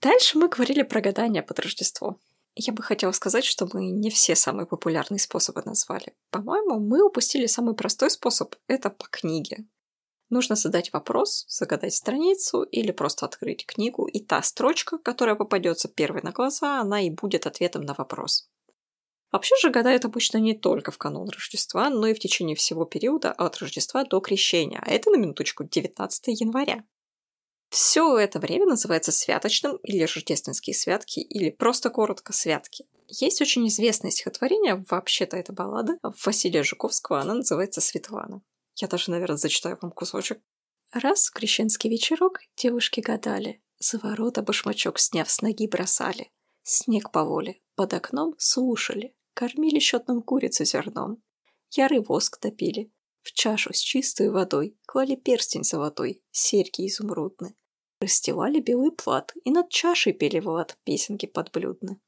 Дальше 0.01 0.39
мы 0.39 0.49
говорили 0.49 0.83
про 0.83 1.01
гадания 1.01 1.43
под 1.43 1.61
Рождество. 1.61 2.19
Я 2.55 2.73
бы 2.73 2.83
хотела 2.83 3.13
сказать, 3.13 3.45
что 3.45 3.69
мы 3.73 3.91
не 3.91 4.11
все 4.11 4.35
самые 4.35 4.67
популярные 4.67 5.21
способы 5.21 5.63
назвали. 5.65 6.15
По-моему, 6.31 6.81
мы 6.81 7.05
упустили 7.05 7.47
самый 7.47 7.75
простой 7.75 8.11
способ– 8.11 8.57
это 8.67 8.91
по 8.91 9.07
книге. 9.09 9.67
Нужно 10.31 10.57
задать 10.57 10.93
вопрос, 10.93 11.47
загадать 11.49 11.95
страницу 11.95 12.63
или 12.63 12.93
просто 12.93 13.25
открыть 13.25 13.65
книгу, 13.65 14.07
и 14.07 14.21
та 14.21 14.43
строчка, 14.43 14.99
которая 14.99 15.37
попадется 15.37 15.89
первой 15.89 16.21
на 16.23 16.33
глаза, 16.33 16.81
она 16.81 17.01
и 17.01 17.11
будет 17.11 17.47
ответом 17.47 17.83
на 17.83 17.95
вопрос. 17.95 18.49
Вообще 19.33 19.55
же 19.61 19.71
гадают 19.71 20.05
обычно 20.05 20.39
не 20.39 20.55
только 20.55 20.91
в 20.91 20.99
канун 20.99 21.29
Рождества, 21.29 21.91
но 21.91 22.07
и 22.07 22.15
в 22.15 22.19
течение 22.19 22.57
всего 22.57 22.85
периода 22.85 23.33
от 23.33 23.59
Рождества 23.59 24.05
до 24.05 24.21
Крещения, 24.21 24.83
а 24.85 24.91
это 24.91 25.11
на 25.11 25.17
минуточку 25.17 25.65
19 25.65 26.41
января. 26.41 26.85
Все 27.71 28.17
это 28.17 28.39
время 28.39 28.67
называется 28.67 29.13
святочным 29.13 29.77
или 29.83 30.05
рождественские 30.05 30.75
святки, 30.75 31.21
или 31.21 31.51
просто 31.51 31.91
коротко 31.91 32.33
святки. 32.33 32.87
Есть 33.09 33.43
очень 33.43 33.69
известное 33.69 34.11
стихотворение, 34.11 34.85
вообще-то 34.89 35.37
это 35.37 35.53
баллада, 35.53 35.99
Василия 36.25 36.63
Жуковского, 36.63 37.21
она 37.21 37.35
называется 37.35 37.83
«Светлана». 37.83 38.41
Я 38.81 38.89
даже, 38.89 39.11
наверное, 39.11 39.37
зачитаю 39.37 39.79
вам 39.81 39.91
кусочек. 39.91 40.41
Раз 40.93 41.27
в 41.27 41.33
крещенский 41.33 41.91
вечерок 41.91 42.41
девушки 42.57 43.01
гадали, 43.01 43.63
за 43.79 43.99
ворота 43.99 44.43
башмачок 44.43 44.99
сняв 44.99 45.31
с 45.31 45.43
ноги 45.43 45.67
бросали. 45.67 46.33
Снег 46.63 47.11
по 47.11 47.25
воле, 47.25 47.61
под 47.75 47.95
окном 47.95 48.35
слушали, 48.39 49.15
кормили 49.35 49.79
счетным 49.79 50.23
курицу 50.23 50.65
зерном. 50.65 51.23
Ярый 51.71 52.01
воск 52.01 52.39
топили, 52.39 52.91
в 53.23 53.33
чашу 53.33 53.75
с 53.75 53.79
чистой 53.79 54.31
водой 54.31 54.79
клали 54.87 55.15
перстень 55.15 55.65
золотой, 55.65 56.23
серьги 56.31 56.87
изумрудны. 56.87 57.57
Расстилали 58.01 58.61
белый 58.61 58.93
плат 58.93 59.35
и 59.45 59.51
над 59.51 59.71
чашей 59.71 60.13
пели 60.13 60.39
Влад 60.39 60.79
песенки 60.85 61.27
подблюдны. 61.27 62.01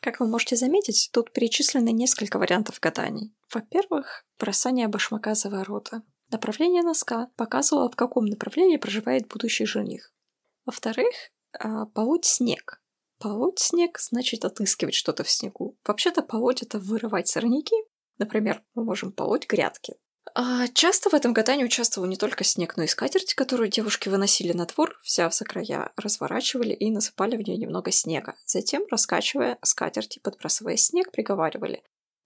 Как 0.00 0.18
вы 0.18 0.26
можете 0.26 0.56
заметить, 0.56 1.10
тут 1.12 1.32
перечислены 1.32 1.90
несколько 1.90 2.38
вариантов 2.38 2.80
гаданий. 2.80 3.34
Во-первых, 3.52 4.24
бросание 4.38 4.88
башмака 4.88 5.34
за 5.34 5.50
ворота. 5.50 6.02
Направление 6.30 6.82
носка 6.82 7.28
показывало, 7.36 7.90
в 7.90 7.96
каком 7.96 8.24
направлении 8.24 8.76
проживает 8.76 9.28
будущий 9.28 9.66
жених. 9.66 10.12
Во-вторых, 10.64 11.14
а, 11.58 11.86
полоть 11.86 12.24
снег. 12.24 12.82
Полоть 13.18 13.58
снег 13.58 13.98
значит 13.98 14.44
отыскивать 14.44 14.94
что-то 14.94 15.24
в 15.24 15.30
снегу. 15.30 15.76
Вообще-то 15.84 16.22
полоть— 16.22 16.62
это 16.62 16.78
вырывать 16.78 17.28
сорняки. 17.28 17.76
Например, 18.16 18.62
мы 18.74 18.84
можем 18.84 19.12
полоть 19.12 19.46
грядки. 19.46 19.96
А 20.34 20.68
часто 20.68 21.10
в 21.10 21.14
этом 21.14 21.32
гадании 21.32 21.64
участвовал 21.64 22.06
не 22.06 22.16
только 22.16 22.44
снег, 22.44 22.76
но 22.76 22.84
и 22.84 22.86
скатерть, 22.86 23.34
которую 23.34 23.68
девушки 23.68 24.08
выносили 24.08 24.52
на 24.52 24.66
двор, 24.66 24.98
взяв 25.04 25.34
за 25.34 25.44
края, 25.44 25.92
разворачивали 25.96 26.72
и 26.72 26.90
насыпали 26.90 27.36
в 27.36 27.40
нее 27.40 27.56
немного 27.56 27.90
снега. 27.90 28.36
Затем, 28.46 28.84
раскачивая 28.90 29.58
скатерть 29.62 30.16
и 30.16 30.20
подбрасывая 30.20 30.76
снег, 30.76 31.10
приговаривали 31.10 31.82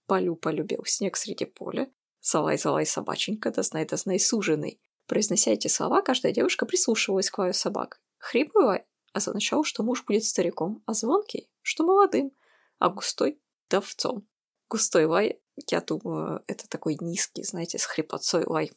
«Полю 0.07 0.37
полюбил 0.37 0.85
снег 0.85 1.17
среди 1.17 1.47
поля, 1.47 1.89
залай 2.21 2.59
залай 2.59 2.85
собаченька, 2.85 3.51
да 3.51 3.63
знай 3.63 3.87
да 3.87 3.97
знай 3.97 4.21
суженый». 4.21 4.81
Произнося 5.07 5.53
эти 5.53 5.69
слова, 5.69 6.03
каждая 6.03 6.33
девушка 6.33 6.67
прислушивалась 6.67 7.31
к 7.31 7.39
лаю 7.39 7.55
собак. 7.55 8.01
Хриплый 8.19 8.85
означал, 9.13 9.65
что 9.65 9.83
муж 9.83 10.05
будет 10.05 10.25
стариком, 10.25 10.83
а 10.87 10.95
звонкий, 10.95 11.49
что 11.63 11.85
молодым, 11.85 12.33
а 12.79 12.89
густой— 12.89 13.39
давцом. 13.71 14.27
Густой 14.69 15.07
лай 15.07 15.41
я 15.71 15.81
думаю, 15.81 16.43
это 16.47 16.69
такой 16.69 16.97
низкий, 17.01 17.45
знаете, 17.45 17.79
с 17.79 17.85
хрипотцой 17.85 18.45
лай. 18.47 18.73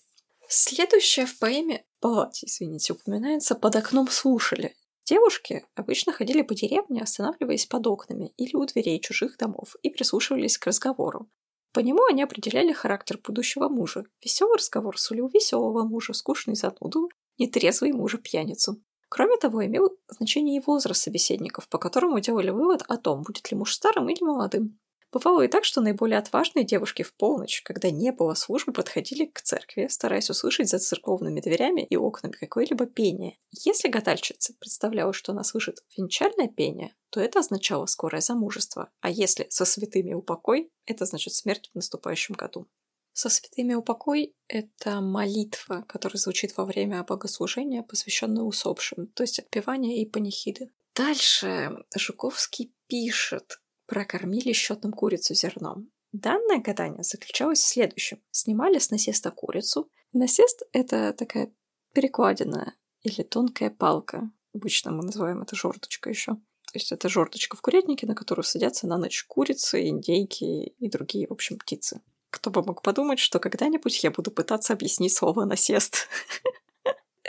Следующее 0.47 1.25
в 1.25 1.37
поэме 1.39 1.85
«Палате», 1.99 2.45
извините, 2.45 2.93
упоминается 2.93 3.55
«Под 3.55 3.75
окном 3.75 4.07
слушали». 4.09 4.75
Девушки 5.05 5.65
обычно 5.75 6.13
ходили 6.13 6.41
по 6.41 6.53
деревне, 6.53 7.01
останавливаясь 7.01 7.65
под 7.65 7.87
окнами 7.87 8.33
или 8.37 8.55
у 8.55 8.65
дверей 8.65 8.99
чужих 8.99 9.37
домов 9.37 9.75
и 9.81 9.89
прислушивались 9.89 10.57
к 10.57 10.67
разговору. 10.67 11.29
По 11.73 11.79
нему 11.79 12.03
они 12.05 12.23
определяли 12.23 12.73
характер 12.73 13.19
будущего 13.23 13.69
мужа. 13.69 14.05
Веселый 14.21 14.57
разговор 14.57 14.99
сулил 14.99 15.29
веселого 15.29 15.83
мужа, 15.83 16.13
скучный 16.13 16.55
зануду, 16.55 17.09
нетрезвый 17.37 17.93
мужа 17.93 18.17
пьяницу. 18.17 18.81
Кроме 19.09 19.37
того, 19.37 19.65
имел 19.65 19.97
значение 20.09 20.57
и 20.57 20.63
возраст 20.65 21.01
собеседников, 21.01 21.69
по 21.69 21.77
которому 21.77 22.19
делали 22.19 22.49
вывод 22.49 22.83
о 22.87 22.97
том, 22.97 23.23
будет 23.23 23.49
ли 23.51 23.57
муж 23.57 23.73
старым 23.73 24.09
или 24.09 24.21
молодым. 24.23 24.79
Бывало 25.17 25.41
и 25.41 25.47
так, 25.47 25.65
что 25.65 25.81
наиболее 25.81 26.19
отважные 26.19 26.63
девушки 26.63 27.01
в 27.01 27.11
полночь, 27.15 27.63
когда 27.63 27.89
не 27.89 28.11
было 28.11 28.35
службы, 28.35 28.71
подходили 28.71 29.25
к 29.25 29.41
церкви, 29.41 29.87
стараясь 29.89 30.29
услышать 30.29 30.69
за 30.69 30.77
церковными 30.77 31.41
дверями 31.41 31.81
и 31.81 31.95
окнами 31.95 32.33
какое-либо 32.33 32.85
пение. 32.85 33.39
Если 33.49 33.87
гадальщица 33.87 34.53
представляла, 34.59 35.13
что 35.13 35.31
она 35.31 35.43
слышит 35.43 35.79
венчальное 35.97 36.47
пение, 36.47 36.93
то 37.09 37.19
это 37.19 37.39
означало 37.39 37.87
скорое 37.87 38.21
замужество, 38.21 38.91
а 39.01 39.09
если 39.09 39.47
со 39.49 39.65
святыми 39.65 40.13
упокой, 40.13 40.69
это 40.85 41.05
значит 41.05 41.33
смерть 41.33 41.71
в 41.73 41.75
наступающем 41.75 42.35
году. 42.35 42.67
Со 43.13 43.29
святыми 43.29 43.73
упокой— 43.73 44.35
это 44.47 45.01
молитва, 45.01 45.83
которая 45.87 46.19
звучит 46.19 46.55
во 46.55 46.65
время 46.65 47.03
богослужения, 47.03 47.81
посвященная 47.81 48.43
усопшим, 48.43 49.07
то 49.07 49.23
есть 49.23 49.39
отпевания 49.39 49.99
и 49.99 50.05
панихиды. 50.05 50.69
Дальше 50.93 51.71
Жуковский 51.95 52.71
пишет, 52.85 53.59
прокормили 53.87 54.53
счетным 54.53 54.93
курицу 54.93 55.33
зерном. 55.33 55.89
Данное 56.11 56.59
гадание 56.59 57.03
заключалось 57.03 57.59
в 57.59 57.67
следующем. 57.67 58.21
Снимали 58.31 58.79
с 58.79 58.91
насеста 58.91 59.31
курицу. 59.31 59.89
Насест— 60.13 60.63
это 60.71 61.13
такая 61.13 61.51
перекладина 61.93 62.75
или 63.01 63.23
тонкая 63.23 63.69
палка. 63.69 64.29
Обычно 64.53 64.91
мы 64.91 65.03
называем 65.03 65.41
это 65.41 65.55
жердочка 65.55 66.09
еще. 66.09 66.33
То 66.33 66.73
есть 66.73 66.91
это 66.91 67.09
жердочка 67.09 67.55
в 67.55 67.61
курятнике, 67.61 68.07
на 68.07 68.15
которую 68.15 68.43
садятся 68.43 68.87
на 68.87 68.97
ночь 68.97 69.23
курицы, 69.23 69.87
индейки 69.87 70.67
и 70.67 70.89
другие, 70.89 71.27
в 71.27 71.31
общем, 71.31 71.57
птицы. 71.57 72.01
Кто 72.29 72.49
бы 72.49 72.61
мог 72.61 72.81
подумать, 72.81 73.19
что 73.19 73.39
когда-нибудь 73.39 74.03
я 74.03 74.11
буду 74.11 74.31
пытаться 74.31 74.73
объяснить 74.73 75.13
слово 75.13 75.45
«насест». 75.45 76.07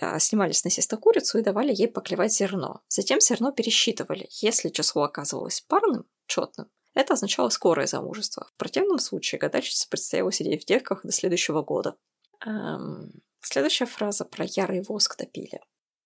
А, 0.00 0.18
снимали 0.20 0.52
с 0.52 0.64
насеста 0.64 0.96
курицу 0.96 1.38
и 1.38 1.42
давали 1.42 1.74
ей 1.74 1.88
поклевать 1.88 2.32
зерно. 2.32 2.82
Затем 2.88 3.20
зерно 3.20 3.50
пересчитывали. 3.50 4.28
Если 4.30 4.68
число 4.68 5.02
оказывалось 5.02 5.60
парным, 5.60 6.06
четным, 6.26 6.70
это 6.94 7.14
означало 7.14 7.48
скорое 7.48 7.86
замужество. 7.86 8.46
В 8.54 8.58
противном 8.58 8.98
случае 8.98 9.40
гадальщице 9.40 9.88
предстояло 9.88 10.30
сидеть 10.30 10.62
в 10.62 10.66
девках 10.66 11.00
до 11.04 11.12
следующего 11.12 11.62
года. 11.62 11.96
Эм, 12.46 13.12
следующая 13.40 13.86
фраза 13.86 14.24
про 14.24 14.44
ярый 14.44 14.82
воск 14.82 15.16
топили. 15.16 15.60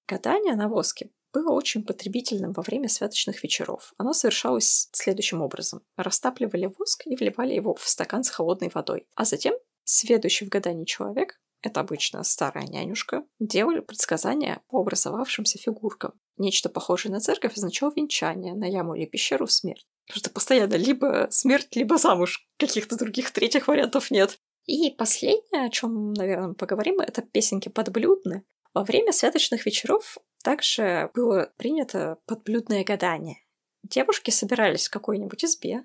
Гадание 0.08 0.54
на 0.54 0.68
воске 0.68 1.10
было 1.32 1.52
очень 1.52 1.84
потребительным 1.84 2.52
во 2.52 2.62
время 2.62 2.88
святочных 2.88 3.42
вечеров. 3.42 3.94
Оно 3.96 4.12
совершалось 4.12 4.88
следующим 4.92 5.42
образом. 5.42 5.82
Растапливали 5.96 6.66
воск 6.78 7.06
и 7.06 7.16
вливали 7.16 7.54
его 7.54 7.74
в 7.74 7.86
стакан 7.86 8.24
с 8.24 8.30
холодной 8.30 8.70
водой. 8.72 9.06
А 9.14 9.24
затем 9.24 9.54
следующий 9.84 10.44
в 10.44 10.48
гадании 10.48 10.84
человек 10.84 11.40
это 11.62 11.80
обычно 11.80 12.22
старая 12.24 12.66
нянюшка, 12.66 13.24
делали 13.38 13.80
предсказания 13.80 14.62
по 14.68 14.80
образовавшимся 14.80 15.58
фигуркам. 15.58 16.12
Нечто 16.36 16.68
похожее 16.68 17.12
на 17.12 17.20
церковь 17.20 17.56
означало 17.56 17.92
венчание, 17.94 18.54
на 18.54 18.64
яму 18.64 18.94
или 18.94 19.06
пещеру 19.06 19.46
смерть. 19.46 19.86
Потому 20.06 20.18
что 20.20 20.30
постоянно 20.30 20.74
либо 20.74 21.28
смерть, 21.30 21.74
либо 21.76 21.96
замуж. 21.98 22.46
Каких-то 22.58 22.96
других 22.96 23.30
третьих 23.30 23.68
вариантов 23.68 24.10
нет. 24.10 24.38
И 24.66 24.90
последнее, 24.90 25.66
о 25.66 25.70
чем, 25.70 26.12
наверное, 26.12 26.48
мы 26.48 26.54
поговорим, 26.54 27.00
это 27.00 27.22
песенки 27.22 27.68
подблюдны. 27.68 28.44
Во 28.74 28.84
время 28.84 29.12
святочных 29.12 29.66
вечеров 29.66 30.18
также 30.42 31.10
было 31.14 31.52
принято 31.56 32.18
подблюдное 32.26 32.84
гадание. 32.84 33.38
Девушки 33.82 34.30
собирались 34.30 34.88
в 34.88 34.90
какой-нибудь 34.90 35.44
избе, 35.44 35.84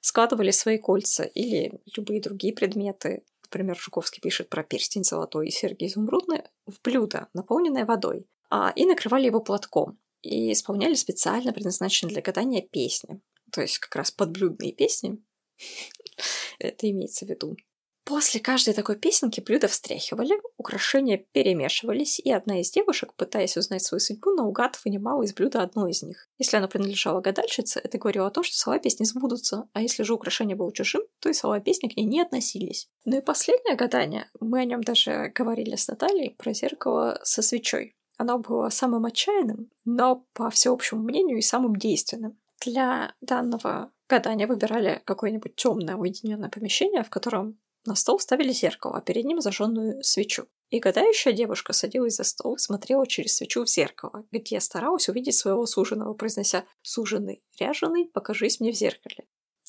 складывали 0.00 0.50
свои 0.50 0.78
кольца 0.78 1.24
или 1.24 1.80
любые 1.96 2.20
другие 2.20 2.54
предметы, 2.54 3.24
например, 3.44 3.76
Жуковский 3.76 4.20
пишет 4.20 4.48
про 4.48 4.62
перстень 4.62 5.04
золотой 5.04 5.48
и 5.48 5.50
серьги 5.50 5.86
изумрудные, 5.86 6.50
в 6.66 6.80
блюдо, 6.82 7.28
наполненное 7.34 7.84
водой, 7.84 8.26
а, 8.50 8.72
и 8.74 8.84
накрывали 8.84 9.26
его 9.26 9.40
платком. 9.40 9.98
И 10.22 10.52
исполняли 10.52 10.94
специально 10.94 11.52
предназначенные 11.52 12.14
для 12.14 12.22
гадания 12.22 12.62
песни. 12.62 13.20
То 13.52 13.60
есть 13.60 13.78
как 13.78 13.94
раз 13.96 14.10
подблюдные 14.10 14.72
песни. 14.72 15.22
Это 16.58 16.90
имеется 16.90 17.26
в 17.26 17.28
виду. 17.28 17.56
После 18.04 18.38
каждой 18.38 18.74
такой 18.74 18.96
песенки 18.96 19.40
блюда 19.40 19.66
встряхивали, 19.66 20.34
украшения 20.58 21.16
перемешивались, 21.16 22.20
и 22.20 22.30
одна 22.30 22.60
из 22.60 22.70
девушек, 22.70 23.14
пытаясь 23.16 23.56
узнать 23.56 23.82
свою 23.82 24.00
судьбу, 24.00 24.30
наугад 24.30 24.78
вынимала 24.84 25.22
из 25.22 25.32
блюда 25.32 25.62
одно 25.62 25.88
из 25.88 26.02
них. 26.02 26.28
Если 26.36 26.58
оно 26.58 26.68
принадлежало 26.68 27.22
гадальщице, 27.22 27.80
это 27.82 27.96
говорило 27.96 28.26
о 28.26 28.30
том, 28.30 28.44
что 28.44 28.58
слова 28.58 28.78
песни 28.78 29.04
сбудутся, 29.04 29.68
а 29.72 29.80
если 29.80 30.02
же 30.02 30.12
украшение 30.12 30.54
было 30.54 30.70
чужим, 30.70 31.02
то 31.20 31.30
и 31.30 31.32
слова 31.32 31.60
песни 31.60 31.88
к 31.88 31.96
ней 31.96 32.04
не 32.04 32.20
относились. 32.20 32.88
Ну 33.06 33.16
и 33.16 33.22
последнее 33.22 33.74
гадание, 33.74 34.30
мы 34.38 34.60
о 34.60 34.64
нем 34.66 34.82
даже 34.82 35.32
говорили 35.34 35.74
с 35.74 35.88
Натальей, 35.88 36.34
про 36.36 36.52
зеркало 36.52 37.20
со 37.22 37.40
свечой. 37.40 37.96
Оно 38.18 38.38
было 38.38 38.68
самым 38.68 39.06
отчаянным, 39.06 39.70
но, 39.86 40.26
по 40.34 40.50
всеобщему 40.50 41.02
мнению, 41.02 41.38
и 41.38 41.42
самым 41.42 41.76
действенным. 41.76 42.38
Для 42.64 43.14
данного 43.22 43.92
гадания 44.08 44.46
выбирали 44.46 45.02
какое-нибудь 45.04 45.56
темное 45.56 45.96
уединенное 45.96 46.50
помещение, 46.50 47.02
в 47.02 47.10
котором 47.10 47.58
на 47.86 47.94
стол 47.94 48.18
ставили 48.18 48.52
зеркало, 48.52 48.98
а 48.98 49.00
перед 49.00 49.24
ним 49.24 49.40
зажженную 49.40 50.02
свечу. 50.02 50.46
И 50.70 50.78
гадающая 50.78 51.32
девушка 51.32 51.72
садилась 51.72 52.16
за 52.16 52.24
стол 52.24 52.54
и 52.54 52.58
смотрела 52.58 53.06
через 53.06 53.36
свечу 53.36 53.64
в 53.64 53.68
зеркало, 53.68 54.24
где 54.32 54.58
старалась 54.60 55.08
увидеть 55.08 55.36
своего 55.36 55.66
суженого, 55.66 56.14
произнося 56.14 56.64
«Суженый, 56.82 57.42
ряженый, 57.58 58.06
покажись 58.06 58.60
мне 58.60 58.72
в 58.72 58.74
зеркале». 58.74 59.26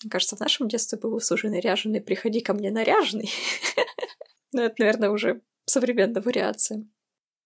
Кажется, 0.09 0.35
в 0.35 0.39
нашем 0.39 0.67
детстве 0.67 0.97
был 0.97 1.19
суженый, 1.19 1.59
ряженый, 1.59 2.01
приходи 2.01 2.41
ко 2.41 2.53
мне 2.53 2.71
наряженный. 2.71 3.29
Но 4.51 4.63
это, 4.63 4.75
наверное, 4.79 5.09
уже 5.09 5.41
современная 5.65 6.21
вариация. 6.21 6.87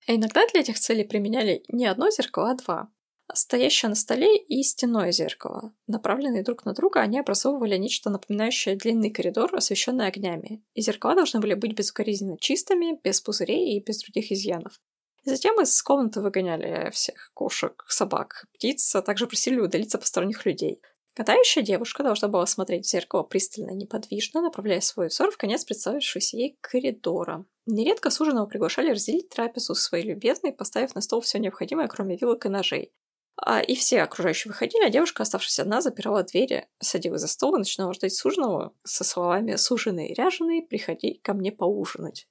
А 0.07 0.15
иногда 0.15 0.45
для 0.47 0.61
этих 0.61 0.79
целей 0.79 1.03
применяли 1.03 1.63
не 1.67 1.85
одно 1.85 2.09
зеркало, 2.09 2.51
а 2.51 2.55
два. 2.55 2.91
Стоящее 3.33 3.89
на 3.89 3.95
столе 3.95 4.37
и 4.37 4.63
стенное 4.63 5.11
зеркало. 5.11 5.71
Направленные 5.87 6.43
друг 6.43 6.65
на 6.65 6.73
друга, 6.73 7.01
они 7.01 7.19
образовывали 7.19 7.77
нечто 7.77 8.09
напоминающее 8.09 8.75
длинный 8.75 9.11
коридор, 9.11 9.55
освещенный 9.55 10.07
огнями. 10.07 10.63
И 10.73 10.81
зеркала 10.81 11.15
должны 11.15 11.39
были 11.39 11.53
быть 11.53 11.73
безукоризненно 11.73 12.37
чистыми, 12.39 12.99
без 13.03 13.21
пузырей 13.21 13.77
и 13.77 13.83
без 13.83 13.99
других 13.99 14.31
изъянов. 14.31 14.79
И 15.25 15.29
затем 15.29 15.61
из 15.61 15.81
комнаты 15.83 16.21
выгоняли 16.21 16.89
всех 16.91 17.31
кошек, 17.33 17.85
собак, 17.87 18.45
птиц, 18.53 18.95
а 18.95 19.01
также 19.01 19.27
просили 19.27 19.59
удалиться 19.59 19.99
посторонних 19.99 20.45
людей. 20.45 20.81
Катающая 21.13 21.61
девушка 21.61 22.01
должна 22.01 22.29
была 22.29 22.45
смотреть 22.45 22.85
в 22.85 22.89
зеркало 22.89 23.23
пристально 23.23 23.71
и 23.71 23.75
неподвижно, 23.75 24.41
направляя 24.41 24.79
свой 24.79 25.07
взор 25.07 25.31
в 25.31 25.37
конец 25.37 25.65
представившегося 25.65 26.37
ей 26.37 26.57
коридора. 26.61 27.45
Нередко 27.65 28.09
суженого 28.09 28.45
приглашали 28.45 28.91
разделить 28.91 29.29
трапезу 29.29 29.75
своей 29.75 30.05
любезной, 30.05 30.53
поставив 30.53 30.95
на 30.95 31.01
стол 31.01 31.21
все 31.21 31.37
необходимое, 31.37 31.87
кроме 31.87 32.15
вилок 32.15 32.45
и 32.45 32.49
ножей. 32.49 32.93
А, 33.41 33.61
и 33.61 33.75
все 33.75 34.01
окружающие 34.01 34.51
выходили, 34.51 34.83
а 34.85 34.89
девушка, 34.89 35.23
оставшись 35.23 35.59
одна, 35.59 35.81
запирала 35.81 36.23
двери, 36.23 36.67
садилась 36.79 37.21
за 37.21 37.27
стол 37.27 37.55
и 37.55 37.59
начинала 37.59 37.93
ждать 37.93 38.13
суженого 38.13 38.73
со 38.83 39.03
словами 39.03 39.55
«Суженый 39.55 40.13
ряженый, 40.13 40.61
приходи 40.61 41.19
ко 41.23 41.33
мне 41.33 41.51
поужинать». 41.51 42.27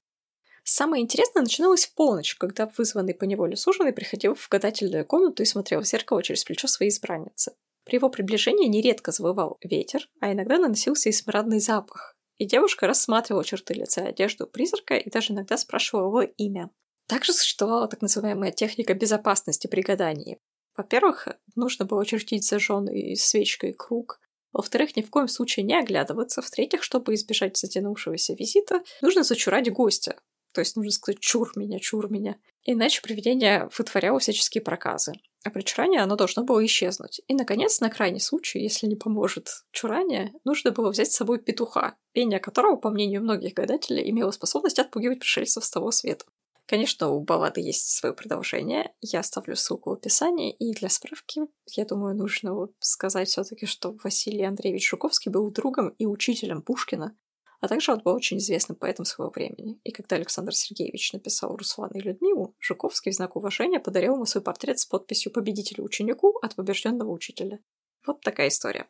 Самое 0.64 1.02
интересное 1.02 1.42
начиналось 1.42 1.86
в 1.86 1.94
полночь, 1.94 2.34
когда 2.34 2.70
вызванный 2.76 3.14
по 3.14 3.24
неволе 3.24 3.56
суженый 3.56 3.94
приходил 3.94 4.34
в 4.34 4.48
гадательную 4.50 5.06
комнату 5.06 5.42
и 5.42 5.46
смотрел 5.46 5.80
в 5.80 5.86
зеркало 5.86 6.22
через 6.22 6.44
плечо 6.44 6.68
своей 6.68 6.90
избранницы. 6.90 7.54
При 7.84 7.96
его 7.96 8.10
приближении 8.10 8.68
нередко 8.68 9.10
завывал 9.10 9.56
ветер, 9.62 10.10
а 10.20 10.30
иногда 10.30 10.58
наносился 10.58 11.08
и 11.08 11.12
смрадный 11.12 11.60
запах. 11.60 12.18
И 12.36 12.44
девушка 12.44 12.86
рассматривала 12.86 13.44
черты 13.44 13.72
лица 13.72 14.02
одежду 14.02 14.46
призрака 14.46 14.96
и 14.96 15.08
даже 15.08 15.32
иногда 15.32 15.56
спрашивала 15.56 16.08
его 16.08 16.32
имя. 16.36 16.68
Также 17.06 17.32
существовала 17.32 17.88
так 17.88 18.02
называемая 18.02 18.52
техника 18.52 18.92
безопасности 18.92 19.66
при 19.68 19.80
гадании. 19.80 20.38
Во-первых, 20.78 21.26
нужно 21.56 21.84
было 21.84 22.06
чертить 22.06 22.46
зажженный 22.46 23.16
свечкой 23.16 23.72
круг. 23.72 24.20
Во-вторых, 24.52 24.94
ни 24.94 25.02
в 25.02 25.10
коем 25.10 25.26
случае 25.26 25.66
не 25.66 25.76
оглядываться. 25.76 26.40
В-третьих, 26.40 26.84
чтобы 26.84 27.14
избежать 27.14 27.56
затянувшегося 27.56 28.34
визита, 28.34 28.82
нужно 29.02 29.24
зачурать 29.24 29.70
гостя. 29.72 30.20
То 30.54 30.60
есть 30.60 30.76
нужно 30.76 30.92
сказать 30.92 31.18
«чур 31.18 31.50
меня, 31.56 31.80
чур 31.80 32.08
меня». 32.12 32.36
Иначе 32.64 33.02
привидение 33.02 33.68
вытворяло 33.76 34.20
всяческие 34.20 34.62
проказы. 34.62 35.14
А 35.44 35.50
при 35.50 35.62
чурании 35.62 35.98
оно 35.98 36.14
должно 36.14 36.44
было 36.44 36.64
исчезнуть. 36.64 37.22
И, 37.26 37.34
наконец, 37.34 37.80
на 37.80 37.90
крайний 37.90 38.20
случай, 38.20 38.60
если 38.60 38.86
не 38.86 38.96
поможет 38.96 39.64
чурание, 39.72 40.32
нужно 40.44 40.70
было 40.70 40.90
взять 40.90 41.10
с 41.10 41.16
собой 41.16 41.40
петуха, 41.40 41.96
пение 42.12 42.38
которого, 42.38 42.76
по 42.76 42.90
мнению 42.90 43.22
многих 43.22 43.54
гадателей, 43.54 44.08
имело 44.08 44.30
способность 44.30 44.78
отпугивать 44.78 45.18
пришельцев 45.18 45.64
с 45.64 45.70
того 45.70 45.90
света. 45.90 46.24
Конечно, 46.68 47.08
у 47.08 47.20
баллады 47.20 47.62
есть 47.62 47.88
свое 47.96 48.14
продолжение. 48.14 48.92
Я 49.00 49.20
оставлю 49.20 49.56
ссылку 49.56 49.88
в 49.88 49.94
описании. 49.94 50.52
И 50.52 50.74
для 50.74 50.90
справки, 50.90 51.40
я 51.64 51.86
думаю, 51.86 52.14
нужно 52.14 52.54
вот 52.54 52.74
сказать 52.80 53.28
все 53.28 53.42
таки 53.42 53.64
что 53.64 53.96
Василий 54.04 54.44
Андреевич 54.44 54.90
Жуковский 54.90 55.32
был 55.32 55.50
другом 55.50 55.88
и 55.88 56.04
учителем 56.04 56.60
Пушкина, 56.60 57.16
а 57.62 57.68
также 57.68 57.92
он 57.92 58.02
был 58.04 58.14
очень 58.14 58.36
известным 58.36 58.76
поэтом 58.76 59.06
своего 59.06 59.32
времени. 59.32 59.80
И 59.82 59.92
когда 59.92 60.16
Александр 60.16 60.54
Сергеевич 60.54 61.14
написал 61.14 61.56
Руслана 61.56 61.96
и 61.96 62.02
Людмилу, 62.02 62.54
Жуковский 62.60 63.12
в 63.12 63.14
знак 63.14 63.36
уважения 63.36 63.80
подарил 63.80 64.16
ему 64.16 64.26
свой 64.26 64.44
портрет 64.44 64.78
с 64.78 64.84
подписью 64.84 65.32
победителя 65.32 65.82
ученику 65.82 66.36
от 66.42 66.54
побежденного 66.54 67.10
учителя. 67.10 67.60
Вот 68.06 68.20
такая 68.20 68.48
история. 68.48 68.86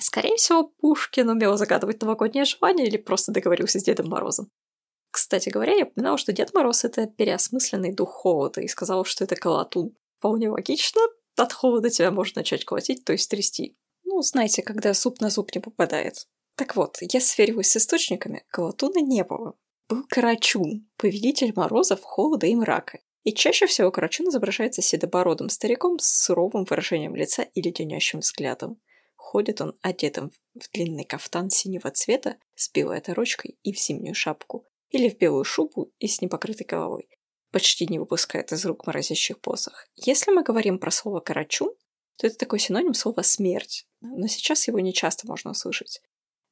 Скорее 0.00 0.34
всего, 0.34 0.64
Пушкин 0.80 1.28
умел 1.28 1.56
загадывать 1.56 2.00
новогоднее 2.02 2.44
желание 2.44 2.88
или 2.88 2.96
просто 2.96 3.30
договорился 3.30 3.78
с 3.78 3.84
Дедом 3.84 4.08
Морозом. 4.08 4.50
Кстати 5.10 5.48
говоря, 5.48 5.74
я 5.74 5.84
упоминала, 5.84 6.18
что 6.18 6.32
Дед 6.32 6.54
Мороз— 6.54 6.84
это 6.84 7.06
переосмысленный 7.06 7.92
дух 7.92 8.10
холода, 8.10 8.60
и 8.60 8.68
сказала, 8.68 9.04
что 9.04 9.24
это 9.24 9.34
колотун. 9.34 9.96
Вполне 10.18 10.50
логично, 10.50 11.00
от 11.36 11.52
холода 11.52 11.90
тебя 11.90 12.10
можно 12.10 12.40
начать 12.40 12.64
колотить, 12.64 13.04
то 13.04 13.12
есть 13.12 13.30
трясти. 13.30 13.76
Ну, 14.04 14.22
знаете, 14.22 14.62
когда 14.62 14.94
суп 14.94 15.20
на 15.20 15.30
зуб 15.30 15.54
не 15.54 15.60
попадает. 15.60 16.26
Так 16.54 16.76
вот, 16.76 16.98
я 17.00 17.20
сверилась 17.20 17.70
с 17.70 17.76
источниками, 17.76 18.44
колотуна 18.50 19.00
не 19.00 19.24
было. 19.24 19.56
Был 19.88 20.04
Карачун, 20.08 20.88
повелитель 20.96 21.52
морозов, 21.56 22.02
холода 22.02 22.46
и 22.46 22.54
мрака. 22.54 23.00
И 23.22 23.32
чаще 23.32 23.66
всего 23.66 23.90
Карачун 23.90 24.28
изображается 24.28 24.82
седобородым 24.82 25.48
стариком 25.48 25.98
с 25.98 26.24
суровым 26.24 26.64
выражением 26.64 27.16
лица 27.16 27.42
и 27.42 27.60
леденящим 27.60 28.20
взглядом. 28.20 28.80
Ходит 29.16 29.60
он 29.60 29.76
одетым 29.82 30.32
в 30.54 30.70
длинный 30.72 31.04
кафтан 31.04 31.50
синего 31.50 31.90
цвета 31.90 32.36
с 32.54 32.70
белой 32.70 32.98
оторочкой 32.98 33.58
и 33.62 33.72
в 33.72 33.78
зимнюю 33.78 34.14
шапку, 34.14 34.66
или 34.90 35.08
в 35.08 35.18
белую 35.18 35.44
шубу 35.44 35.92
и 35.98 36.06
с 36.06 36.20
непокрытой 36.20 36.66
головой. 36.66 37.08
Почти 37.50 37.86
не 37.86 37.98
выпускает 37.98 38.52
из 38.52 38.64
рук 38.64 38.86
морозящих 38.86 39.40
посох. 39.40 39.86
Если 39.96 40.30
мы 40.30 40.42
говорим 40.42 40.78
про 40.78 40.90
слово 40.90 41.20
«карачун», 41.20 41.74
то 42.16 42.26
это 42.26 42.36
такой 42.36 42.58
синоним 42.58 42.94
слова 42.94 43.22
«смерть», 43.22 43.86
но 44.00 44.26
сейчас 44.26 44.68
его 44.68 44.78
не 44.80 44.92
часто 44.92 45.26
можно 45.26 45.50
услышать. 45.50 46.00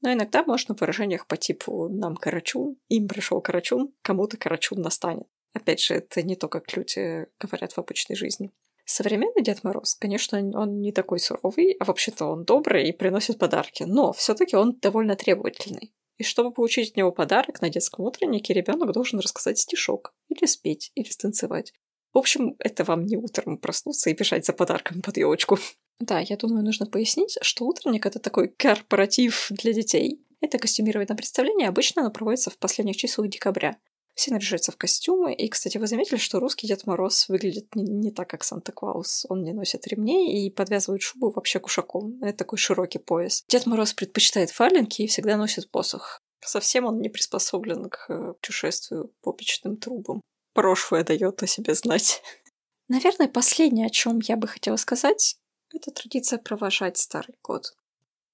Но 0.00 0.12
иногда 0.12 0.44
можно 0.44 0.74
в 0.74 0.80
выражениях 0.80 1.26
по 1.26 1.36
типу 1.36 1.88
«нам 1.88 2.16
карачун», 2.16 2.76
«им 2.88 3.06
пришел 3.06 3.40
карачун», 3.40 3.92
«кому-то 4.02 4.36
карачун 4.36 4.80
настанет». 4.80 5.26
Опять 5.52 5.80
же, 5.80 5.94
это 5.94 6.22
не 6.22 6.36
то, 6.36 6.48
как 6.48 6.76
люди 6.76 7.26
говорят 7.40 7.72
в 7.72 7.78
обычной 7.78 8.16
жизни. 8.16 8.52
Современный 8.84 9.42
Дед 9.42 9.64
Мороз, 9.64 9.96
конечно, 9.96 10.38
он 10.38 10.80
не 10.80 10.92
такой 10.92 11.20
суровый, 11.20 11.76
а 11.78 11.84
вообще-то 11.84 12.24
он 12.26 12.44
добрый 12.44 12.88
и 12.88 12.92
приносит 12.92 13.38
подарки, 13.38 13.82
но 13.82 14.12
все 14.12 14.34
таки 14.34 14.56
он 14.56 14.78
довольно 14.78 15.14
требовательный. 15.14 15.92
И 16.18 16.24
чтобы 16.24 16.52
получить 16.52 16.90
от 16.90 16.96
него 16.96 17.12
подарок 17.12 17.62
на 17.62 17.70
детском 17.70 18.04
утреннике, 18.04 18.52
ребенок 18.52 18.92
должен 18.92 19.20
рассказать 19.20 19.58
стишок, 19.58 20.14
или 20.28 20.46
спеть, 20.46 20.90
или 20.94 21.08
станцевать. 21.08 21.72
В 22.12 22.18
общем, 22.18 22.56
это 22.58 22.84
вам 22.84 23.06
не 23.06 23.16
утром 23.16 23.58
проснуться 23.58 24.10
и 24.10 24.14
бежать 24.14 24.44
за 24.44 24.52
подарком 24.52 25.00
под 25.00 25.16
елочку. 25.16 25.58
Да, 26.00 26.18
я 26.20 26.36
думаю, 26.36 26.64
нужно 26.64 26.86
пояснить, 26.86 27.38
что 27.42 27.66
утренник— 27.66 28.06
это 28.06 28.18
такой 28.18 28.48
корпоратив 28.48 29.48
для 29.50 29.72
детей. 29.72 30.24
Это 30.40 30.58
костюмированное 30.58 31.16
представление 31.16 31.68
обычно 31.68 32.02
оно 32.02 32.10
проводится 32.10 32.50
в 32.50 32.58
последних 32.58 32.96
числах 32.96 33.28
декабря. 33.28 33.76
Все 34.18 34.32
наряжаются 34.32 34.72
в 34.72 34.76
костюмы, 34.76 35.32
и, 35.32 35.48
кстати, 35.48 35.78
вы 35.78 35.86
заметили, 35.86 36.16
что 36.16 36.40
русский 36.40 36.66
Дед 36.66 36.86
Мороз 36.86 37.28
выглядит 37.28 37.72
не, 37.76 37.84
не 37.84 38.10
так, 38.10 38.28
как 38.28 38.42
Санта-Клаус. 38.42 39.26
Он 39.28 39.44
не 39.44 39.52
носит 39.52 39.86
ремней 39.86 40.44
и 40.44 40.50
подвязывает 40.50 41.02
шубу 41.02 41.30
вообще 41.30 41.60
кушаком. 41.60 42.20
Это 42.20 42.38
такой 42.38 42.58
широкий 42.58 42.98
пояс. 42.98 43.44
Дед 43.46 43.66
Мороз 43.66 43.92
предпочитает 43.92 44.50
фаленки 44.50 45.02
и 45.02 45.06
всегда 45.06 45.36
носит 45.36 45.70
посох. 45.70 46.20
Совсем 46.40 46.86
он 46.86 47.00
не 47.00 47.10
приспособлен 47.10 47.88
к 47.88 48.06
э, 48.08 48.32
путешествию 48.32 49.12
по 49.22 49.32
печным 49.32 49.76
трубам. 49.76 50.20
Прошлое 50.52 51.04
дает 51.04 51.40
о 51.44 51.46
себе 51.46 51.76
знать. 51.76 52.20
Наверное, 52.88 53.28
последнее, 53.28 53.86
о 53.86 53.90
чем 53.90 54.18
я 54.18 54.36
бы 54.36 54.48
хотела 54.48 54.74
сказать, 54.74 55.36
это 55.72 55.92
традиция 55.92 56.40
провожать 56.40 56.98
Старый 56.98 57.36
год. 57.44 57.76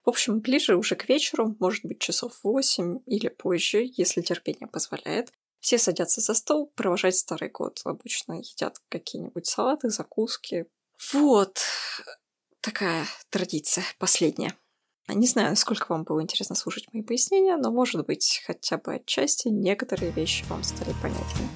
В 0.06 0.08
общем, 0.08 0.40
ближе 0.40 0.76
уже 0.76 0.96
к 0.96 1.10
вечеру, 1.10 1.54
может 1.60 1.84
быть, 1.84 2.00
часов 2.00 2.40
восемь 2.42 3.00
или 3.04 3.28
позже, 3.28 3.84
если 3.98 4.22
терпение 4.22 4.66
позволяет, 4.66 5.30
все 5.64 5.78
садятся 5.78 6.20
за 6.20 6.34
стол 6.34 6.70
провожать 6.76 7.16
Старый 7.16 7.48
год. 7.48 7.80
Обычно 7.84 8.34
едят 8.34 8.76
какие-нибудь 8.90 9.46
салаты, 9.46 9.88
закуски. 9.88 10.66
Вот 11.14 11.58
такая 12.60 13.06
традиция 13.30 13.82
последняя. 13.98 14.54
Не 15.08 15.26
знаю, 15.26 15.48
насколько 15.48 15.86
вам 15.88 16.04
было 16.04 16.20
интересно 16.20 16.54
слушать 16.54 16.92
мои 16.92 17.02
пояснения, 17.02 17.56
но, 17.56 17.70
может 17.70 18.04
быть, 18.04 18.42
хотя 18.46 18.76
бы 18.76 18.96
отчасти 18.96 19.48
некоторые 19.48 20.12
вещи 20.12 20.44
вам 20.50 20.62
стали 20.62 20.94
понятны. 21.00 21.48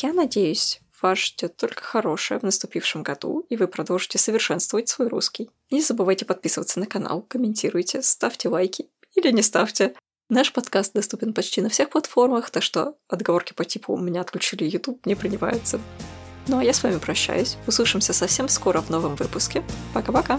Я 0.00 0.14
надеюсь, 0.14 0.80
вас 1.02 1.18
ждет 1.18 1.58
только 1.58 1.82
хорошее 1.82 2.40
в 2.40 2.42
наступившем 2.42 3.02
году, 3.02 3.40
и 3.50 3.56
вы 3.58 3.68
продолжите 3.68 4.16
совершенствовать 4.16 4.88
свой 4.88 5.08
русский. 5.08 5.50
Не 5.70 5.82
забывайте 5.82 6.24
подписываться 6.24 6.80
на 6.80 6.86
канал, 6.86 7.20
комментируйте, 7.20 8.00
ставьте 8.00 8.48
лайки 8.48 8.88
или 9.14 9.30
не 9.30 9.42
ставьте. 9.42 9.94
Наш 10.30 10.52
подкаст 10.52 10.92
доступен 10.92 11.32
почти 11.32 11.62
на 11.62 11.70
всех 11.70 11.88
платформах, 11.88 12.50
так 12.50 12.62
что 12.62 12.96
отговорки 13.08 13.54
по 13.54 13.64
типу 13.64 13.94
«у 13.94 13.96
меня 13.96 14.20
отключили 14.20 14.64
YouTube» 14.64 15.06
не 15.06 15.14
принимаются. 15.14 15.80
Ну 16.48 16.58
а 16.58 16.64
я 16.64 16.74
с 16.74 16.82
вами 16.82 16.98
прощаюсь. 16.98 17.56
Услышимся 17.66 18.12
совсем 18.12 18.46
скоро 18.50 18.82
в 18.82 18.90
новом 18.90 19.16
выпуске. 19.16 19.62
Пока-пока! 19.94 20.38